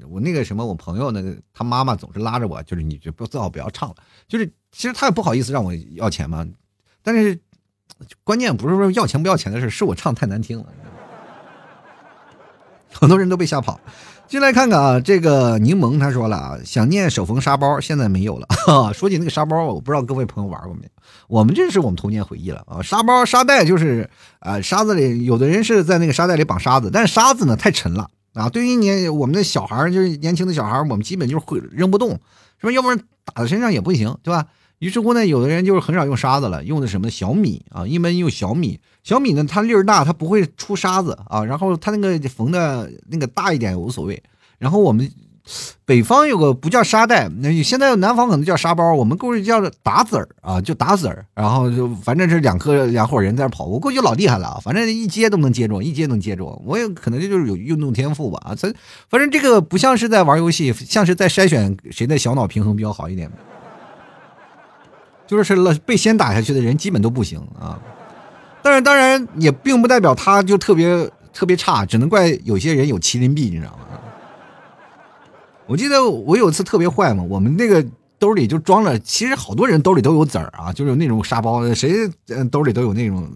[0.09, 3.95] 我那个什么，我朋友那个他妈妈总是拉着我，就是你就不最好不要唱了。
[4.27, 6.47] 就是其实他也不好意思让我要钱嘛，
[7.01, 7.39] 但是
[8.23, 10.65] 关键不是说要钱不要钱的事，是我唱太难听了，
[12.93, 13.79] 很多人都被吓跑。
[14.27, 18.47] 进来看看啊，这个柠檬他说了啊，想念手缝沙包，现在没有了。
[18.93, 20.89] 说起那个沙包，我不知道各位朋友玩过没有？
[21.27, 22.81] 我们这是我们童年回忆了啊。
[22.81, 24.09] 沙包沙袋就是
[24.39, 28.49] 啊，沙子里有的人是在那个沙袋里绑沙子，但是沙子呢太沉了啊。
[28.49, 32.19] 对于年我们的小孩就是年轻的小孩我们基本就是会扔不动，
[32.59, 32.71] 是吧？
[32.71, 34.45] 要不然打在身上也不行，对吧？
[34.85, 38.79] 于是乎呢，有的人就是很少用沙子了，用的什么小米啊，一般用小米。
[39.03, 41.43] 小米呢，它粒儿大，它不会出沙子啊。
[41.43, 44.21] 然后它那个缝的那个大一点也无所谓。
[44.59, 45.11] 然后我们
[45.85, 51.25] 北方有个不叫沙袋，那现在南方可能叫沙包，我们过去叫打子儿啊，就打子儿。
[51.33, 56.61] 然后就反正是两颗两伙人在那跑，我过去老厉害了，反正一接都能接住，一接能接住。
[56.63, 58.55] 我也可能就是有运动天赋吧啊，
[59.09, 63.31] 反正这个不像是在玩游戏，像是在筛选谁的小脑平衡比较好一点。
[65.27, 67.79] 就是了，被先打下去的人基本都不行啊。
[68.61, 73.85] 但是当然也并不代表他就特别特别差，只能怪有些人有麒麟臂，你知道吗？
[75.67, 77.85] 我记得我有一次特别坏嘛，我们那个
[78.17, 82.09] 兜里就装了，其实好多人兜里都有籽儿啊，就是有那种沙包，谁
[82.51, 83.27] 兜里都有那种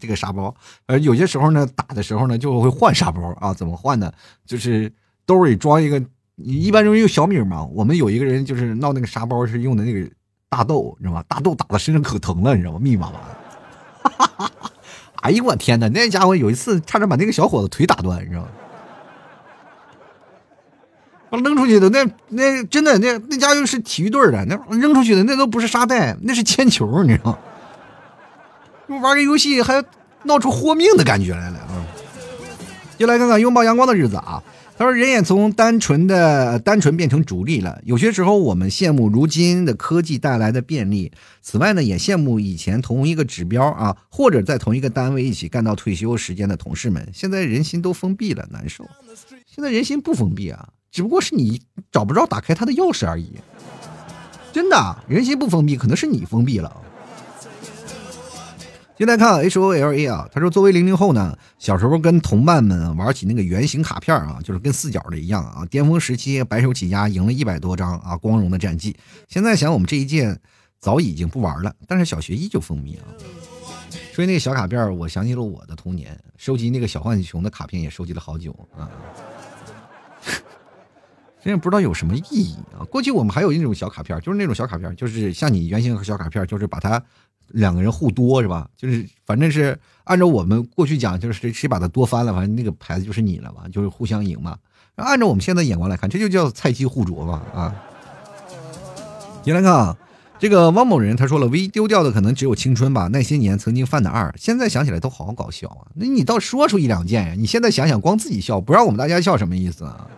[0.00, 0.54] 这个沙包。
[0.86, 4.12] 呃，有些时候呢，打的时候呢就会换沙包啊，怎么换呢？
[4.46, 4.92] 就是
[5.24, 6.02] 兜里装一个，
[6.36, 7.64] 一般都用小米嘛。
[7.66, 10.06] 我们有一个人就是闹那个沙包是用的那个。
[10.56, 11.24] 大豆，你知道吗？
[11.26, 12.78] 大豆打到身上可疼了，你知道吗？
[12.78, 14.50] 密密麻麻。
[15.22, 15.88] 哎呦我天哪！
[15.88, 18.48] 那家伙有一次差点把那个小伙子腿打断，你知道吗？
[21.42, 27.36] 扔出去的那那真的那那家伙是体育队的，那扔出去的那都不是沙袋，那是铅球，你知道
[28.86, 28.98] 吗？
[29.00, 29.82] 玩个游戏还
[30.22, 31.82] 闹出豁命的感觉来了啊！
[32.96, 34.40] 就来看看拥抱阳光的日子啊！
[34.76, 37.80] 他说：“人也从单纯的单纯变成逐利了。
[37.84, 41.12] 有些时候，我们羡慕如今的科技带来的便利。
[41.40, 47.08] 此外呢，也羡慕以前同一个指标啊，或者在同一个单位一起干到退休时间的同事们。
[47.12, 48.84] 现在人心都封闭了，难受。
[49.46, 51.62] 现在人心不封闭啊，只不过是你
[51.92, 53.30] 找不着打开它的钥匙而已。
[54.52, 56.76] 真的，人心不封闭，可能是你封闭了。”
[58.96, 68.96] 现在看 H O L A 啊，他说作为零零后呢，小时候跟同伴们玩起那个圆形卡片啊，就是跟四角的一样啊，巅峰时期白手起家赢了一百多张啊，光荣的战绩。
[69.28, 70.38] 现在想我们这一届
[70.78, 73.02] 早已经不玩了，但是小学依旧风靡啊。
[74.12, 78.88] 所以那个小卡片，我想起了我的童年，收集那个小浣熊的卡片也收集了好久啊。
[81.42, 82.86] 真的不知道有什么意义啊。
[82.86, 87.02] 过去我们还有一种小卡片，就是那种小卡片，就是像你圆形小卡片，就是把它。
[87.48, 88.68] 两个人互多是吧？
[88.76, 94.56] 就是反正是按照我们过去讲，就是谁谁把它多翻了，反正那个牌子就是你了嘛，就是互相赢嘛。
[94.96, 97.74] 按照我们现在眼光来看，这就叫菜鸡互啄嘛啊！
[99.42, 99.96] 你来看啊，
[100.38, 105.90] 这个汪某人他说了，唯一丢掉的可能只有青春吧，那些年曾经犯的二，现在想起来都好搞笑啊。
[105.94, 107.34] 那你倒说出一两件呀？
[107.36, 110.08] 你现在想想，光自己笑，不让我们大家笑，什么意思啊？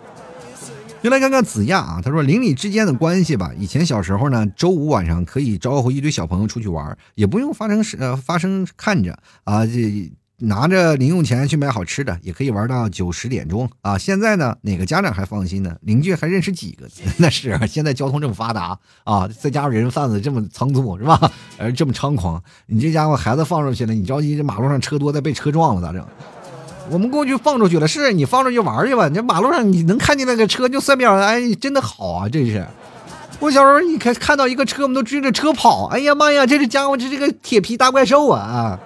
[1.07, 3.52] 就来看看子亚啊，他说邻里之间的关系吧。
[3.57, 13.96] 以前小时候呢，周五晚上可以招呼一堆小朋友出去玩，也不用发生呃发生看着啊，这拿着零用钱去买好吃的，也可以玩到九十点钟啊。
[13.96, 15.76] 现在呢，哪个家长还放心呢？
[15.82, 16.88] 邻居还认识几个？
[17.18, 21.30] 那是现在交通这么发达啊，再加上人贩子这么仓促是吧？
[21.57, 26.04] 呃，这么猖狂，你这家伙孩子放出去了，你着急这马路上车多，再被车撞了咋整？
[26.91, 29.09] 我们过去放出去了，是你放出去玩去吧。
[29.09, 32.64] 你马路上你能看见那个车，就算表，哎，真的好啊，这是。
[33.39, 35.87] 我小时候你看看到一个车，我们都追着车跑。
[35.87, 38.78] 哎呀妈呀，这是家伙，这是个铁皮大怪兽啊！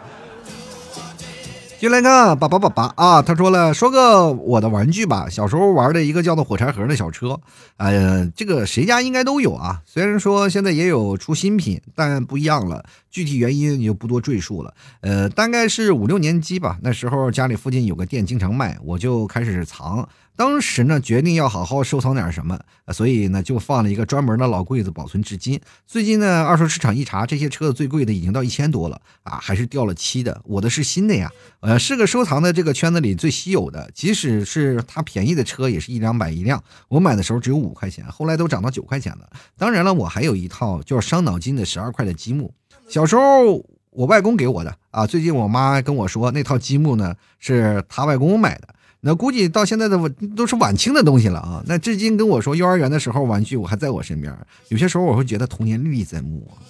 [1.80, 5.30] 进来看爸爸爸爸啊，他说了，说个我的玩具吧。
[5.30, 7.40] 小时候玩的一个叫做火柴盒的小车，
[7.78, 9.80] 哎呀，这个谁家应该都有啊。
[9.86, 12.84] 虽然说现在也有出新品，但不一样了。
[13.10, 14.74] 具体原因你就不多赘述了。
[15.00, 20.06] 呃，大概是五六年级吧，那时候家里附近有个店经常卖，我就开始藏。
[20.40, 22.58] 当时呢，决定要好好收藏点什么，
[22.94, 25.60] 所以呢，就放了一个专门的老柜子保存至今。
[25.86, 30.40] 最近呢，二手市场一查，这些车子最贵的已经到一千多了啊，还是掉了漆的。
[30.46, 31.30] 我的是新的呀，
[31.60, 33.90] 呃，是个收藏的这个圈子里最稀有的。
[33.94, 36.64] 即使是它便宜的车，也是一两百一辆。
[36.88, 39.28] 我买的时候只有五块钱，后来都涨到九块钱了。
[39.58, 42.50] 当然了，我还有一套就是伤脑筋的十二块的积木，
[42.88, 45.06] 小时候我外公给我的啊。
[45.06, 48.68] 最近我妈跟我说，那套积木呢是他外公买的。
[49.02, 51.62] 那估计到现在的我都是晚清的东西了啊！
[51.66, 54.36] 那至今跟我说幼儿园的时候玩具我还在我身边，
[54.68, 56.60] 有些时候我会觉得童年历历在目啊。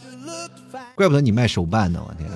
[0.94, 2.30] 怪不得你卖手办呢，我天！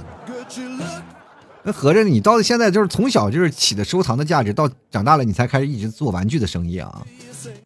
[1.63, 7.07] 那合着你到现在就是从小就是起的收藏的价值，到长大了你才开始一直做玩具的生意啊！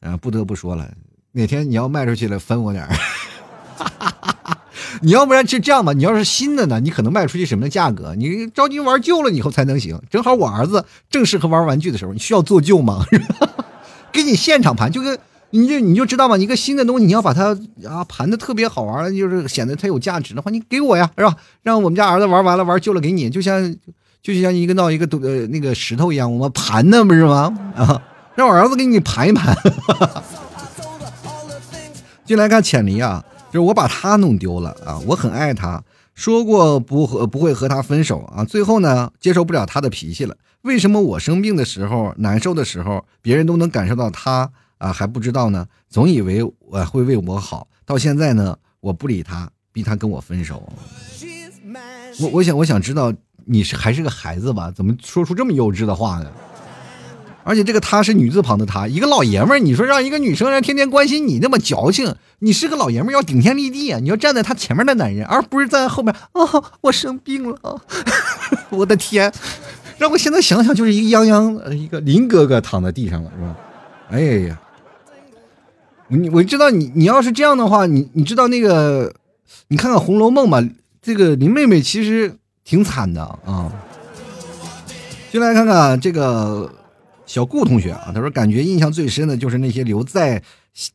[0.01, 0.87] 嗯，不得不说了，
[1.33, 2.95] 哪天你要卖出去了分我点儿。
[5.03, 8.15] 你要不然就这样吧，你要是新的呢，你可能卖出去什么的价格？
[8.17, 10.01] 你着急玩旧了以后才能行。
[10.11, 13.05] 正好我儿子正适合玩玩具的时候，你需要做旧吗？
[14.13, 15.19] 给你现场盘，就跟
[15.51, 16.37] 你就你就知道吗？
[16.37, 21.37] 一个新的东西，你要把它啊盘的特别好玩，就是显得它有价值的话，你给我呀，是吧？
[21.63, 23.75] 让我们家儿子玩完了玩旧了给你，就像
[24.23, 27.57] 就像一个闹一个呃那个石头一样，我们盘的不是吗？
[27.77, 28.03] 啊，
[28.35, 29.57] 让我儿子给你盘一盘。
[32.27, 33.25] 进来看浅离啊。
[33.51, 35.01] 就是我把他弄丢了啊！
[35.07, 35.83] 我很爱他，
[36.15, 38.45] 说过不和不会和他分手啊。
[38.45, 40.37] 最后呢，接受不了他的脾气了。
[40.63, 45.67] 为什么我生病的时候、难受的时候，别人都能感受到他啊还不知道呢？
[45.89, 50.71] 总以为我会为我好，到现在呢，我不理他，逼他跟我分手。
[52.21, 53.13] 我我想我想知道
[53.47, 54.71] 你是还是个孩子吧？
[54.71, 56.31] 怎么说出这么幼稚的话呢？
[57.49, 63.99] 而且这个他是女字旁的他，一个老爷们儿，你说让一个女生让天天关心你那么矫情，你是个老爷们儿要顶天立地啊！
[64.01, 66.43] 你要站在他前面的男人，而不是站在后面啊！
[66.83, 67.83] 我生病了，
[68.69, 69.33] 我的天，
[69.97, 73.57] 让我现在想想就是一个泱泱一个林哥哥躺在地上了，是吧？
[74.11, 74.61] 哎呀，
[76.09, 79.11] 你我知道你你要是这样的话，你你知道那个，
[79.69, 80.63] 你看看《红楼梦》吧，
[81.01, 83.73] 这个林妹妹其实挺惨的啊。
[85.33, 86.71] 进来看看这个。
[87.29, 90.43] 小顾同学啊，他说感觉印象最深的就是那些留在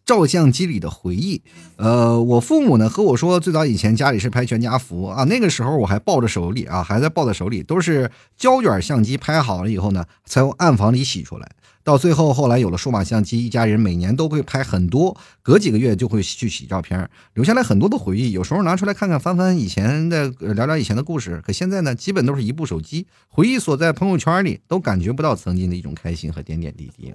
[0.03, 1.39] 照相机里的回忆。
[1.75, 11.47] 呃，我父母呢和我说，最早以前家里是拍全家福啊，那个时候我还抱着手里啊，还在抱在手里，都是胶卷相机拍好了以后呢，才从暗房里洗出来。
[11.83, 18.31] 到最后，后来有了数码相机，一家人每年都会拍很多，隔几个月就会去洗照片，留下来很多的回忆。
[18.31, 21.41] 有时候拿出来看看，翻翻以前的，聊聊以前的故事。
[21.45, 27.13] 可现在呢，基本都是一部手机，回忆锁在朋友圈里，都感觉不到曾经的一种开心和点点滴滴。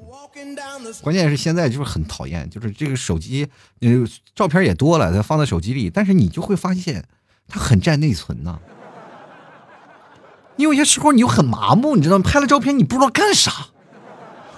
[1.01, 3.49] 关键是现在就是很讨厌，就是这个手机，
[3.81, 3.89] 呃，
[4.35, 7.05] 照片也多了，它放在手机里，但是你就会发现，
[7.49, 8.59] 它很占内存呐。
[10.57, 12.25] 你有些时候你又很麻木，你知道吗？
[12.25, 13.69] 拍了照片你不知道干啥。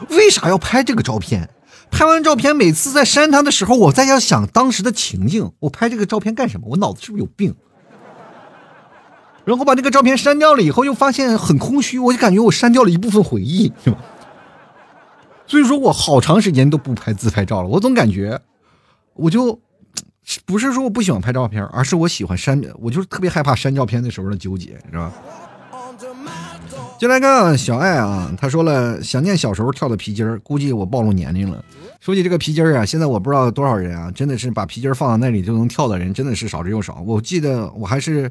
[0.09, 1.51] 为啥要拍这个照片？
[1.91, 5.53] 拍完照片，每次在删它的时候，我在要想当时的情境。
[5.59, 6.69] 我拍这个照片干什么？
[6.71, 7.55] 我脑子是不是有病？
[9.45, 13.99] 然后把那个照片删掉了以后，又发现很空虚，我就感觉我删掉了一部分回忆，是吧？
[15.47, 17.69] 所以说我好长时间都不拍自拍照了。
[17.69, 18.41] 我总感觉，
[19.15, 19.61] 我就
[20.47, 25.13] 不是说我不喜欢拍照片，而是我喜欢删，我就是特别害怕删照片的时候的纠结，是吧？
[27.01, 31.65] 进来看小爱啊，他说了想念小时候跳的皮筋儿，估计我暴露年龄了。
[31.99, 37.03] 说起这个皮筋儿啊，现在我不知道多少人啊，真的是把皮筋儿放到那里就能跳的人，真的是少之又少。
[37.07, 38.31] 我记得我还是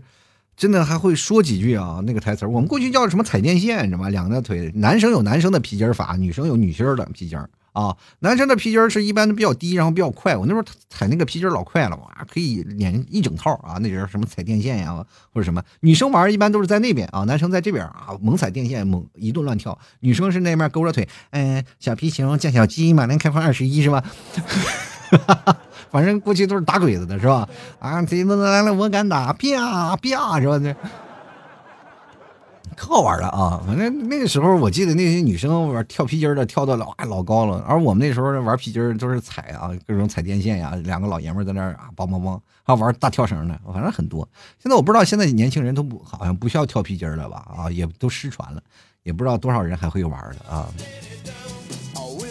[0.56, 4.10] 真的还会说几句啊，那个台词儿，我们过去叫什么踩电线，你知道吗？
[4.10, 7.50] 两条腿，男生有男生的皮筋儿法，女生有女生的皮筋儿。
[7.74, 10.36] 啊，男生的皮筋是一般的比较低，然后比较快。
[10.36, 13.78] 我那时候踩那个皮筋老快了，哇，可以连一整套啊。
[13.80, 15.62] 那人什么踩电线呀，或者什么。
[15.82, 19.78] 女生玩一般都是在那边啊，男生在这边啊，猛踩电线，猛一顿乱跳。
[20.00, 24.04] 女生是那边勾着腿，嗯，小皮球见小鸡，马连开花二十一是吧？
[25.90, 27.48] 反正过去都是打鬼子的是吧？
[27.80, 30.60] 啊，贼子来了我敢打，啪啪是吧？
[30.60, 30.76] 这。
[32.80, 33.62] 可好玩了啊！
[33.68, 44.26] 反正那个时候，我记得那些女生玩跳皮筋的跳的老老高了，而我们那时候玩皮筋都是踩啊，各种踩电线呀，两个老爷们在那儿啊，梆梆梆，还玩大跳绳呢，反正很多。
[44.64, 47.46] 现在我不知道现在年轻人都不好像不需要跳皮筋了吧？
[47.54, 48.62] 啊，也都失传了，
[49.04, 50.70] 也不知道多少人还会玩的啊。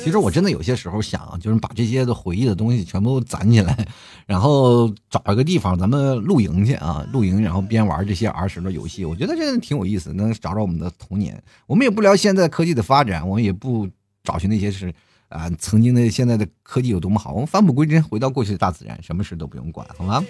[0.09, 3.87] 其实我真的有些时候想，就是把这些的回忆的东西全部攒起来，
[4.25, 11.39] 然后找一个地方咱们露营去啊，露营，然后边玩这些儿时的游戏，我觉得真的挺有意思，能找找我们的童年。
[11.67, 13.87] 我们也不聊现在科技的发展，我们也不
[14.25, 14.91] 找寻那些是
[15.29, 20.25] 啊曾经的现在的科技有多么好，我们返璞归真，回到过去的大自然，什么事都不用管，好吗？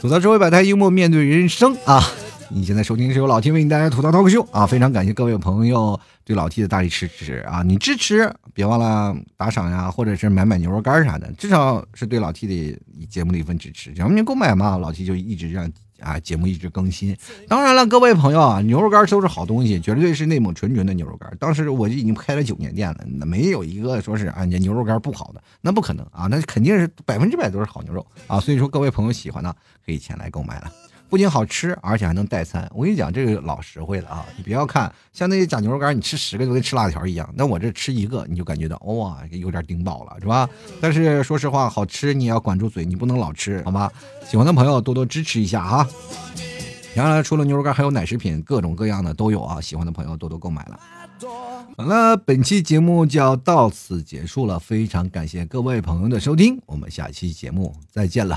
[0.00, 2.02] 吐槽社会百态，幽默面对人生啊！
[2.50, 4.66] 你现在收听是由老天为你带来吐槽脱口秀啊！
[4.66, 7.62] 非常感谢各位朋友对老 T 的大力支持啊！
[7.62, 13.94] 你支持别忘了打赏呀，或者是买买牛肉干啥的，至少是对老 T 的节目的一份支持。
[13.94, 17.16] 只要您购买嘛，老 T 就一直让啊节目一直更新。
[17.48, 21.34] 当然了，各位朋友啊，牛肉干都是好东西，绝对是内蒙纯纯的牛肉干。
[21.40, 28.38] 当时我就已经开了九年店了，那没有一个说是啊牛肉干不好的，那不可能啊，那肯定是百分之百都是好牛肉啊！
[28.38, 29.50] 所以说各位朋友喜欢的
[29.86, 30.70] 可以前来购买了。
[31.08, 32.70] 不仅好吃，而且还能代餐。
[32.74, 34.26] 我跟你讲，这个老实惠了啊！
[34.36, 37.28] 你不要看像那些假牛肉干，你吃十个就跟吃辣条一样。
[37.34, 40.48] 那我这吃一个，你就感觉到哇，有点顶饱了，是吧？
[40.80, 43.90] 但是说实话，好吃你也要管住嘴，你不能老吃，好吗？
[44.26, 45.88] 喜欢的朋友多多支持一下哈。
[46.94, 49.60] 当然，除了牛肉干，还有奶食品，各种各样的都有啊。
[49.60, 50.78] 喜欢的朋友多多购买了。
[51.76, 58.36] 好了，本期节目就要到此结束了，非常感谢各位朋友的收听，我们下期节目再见了。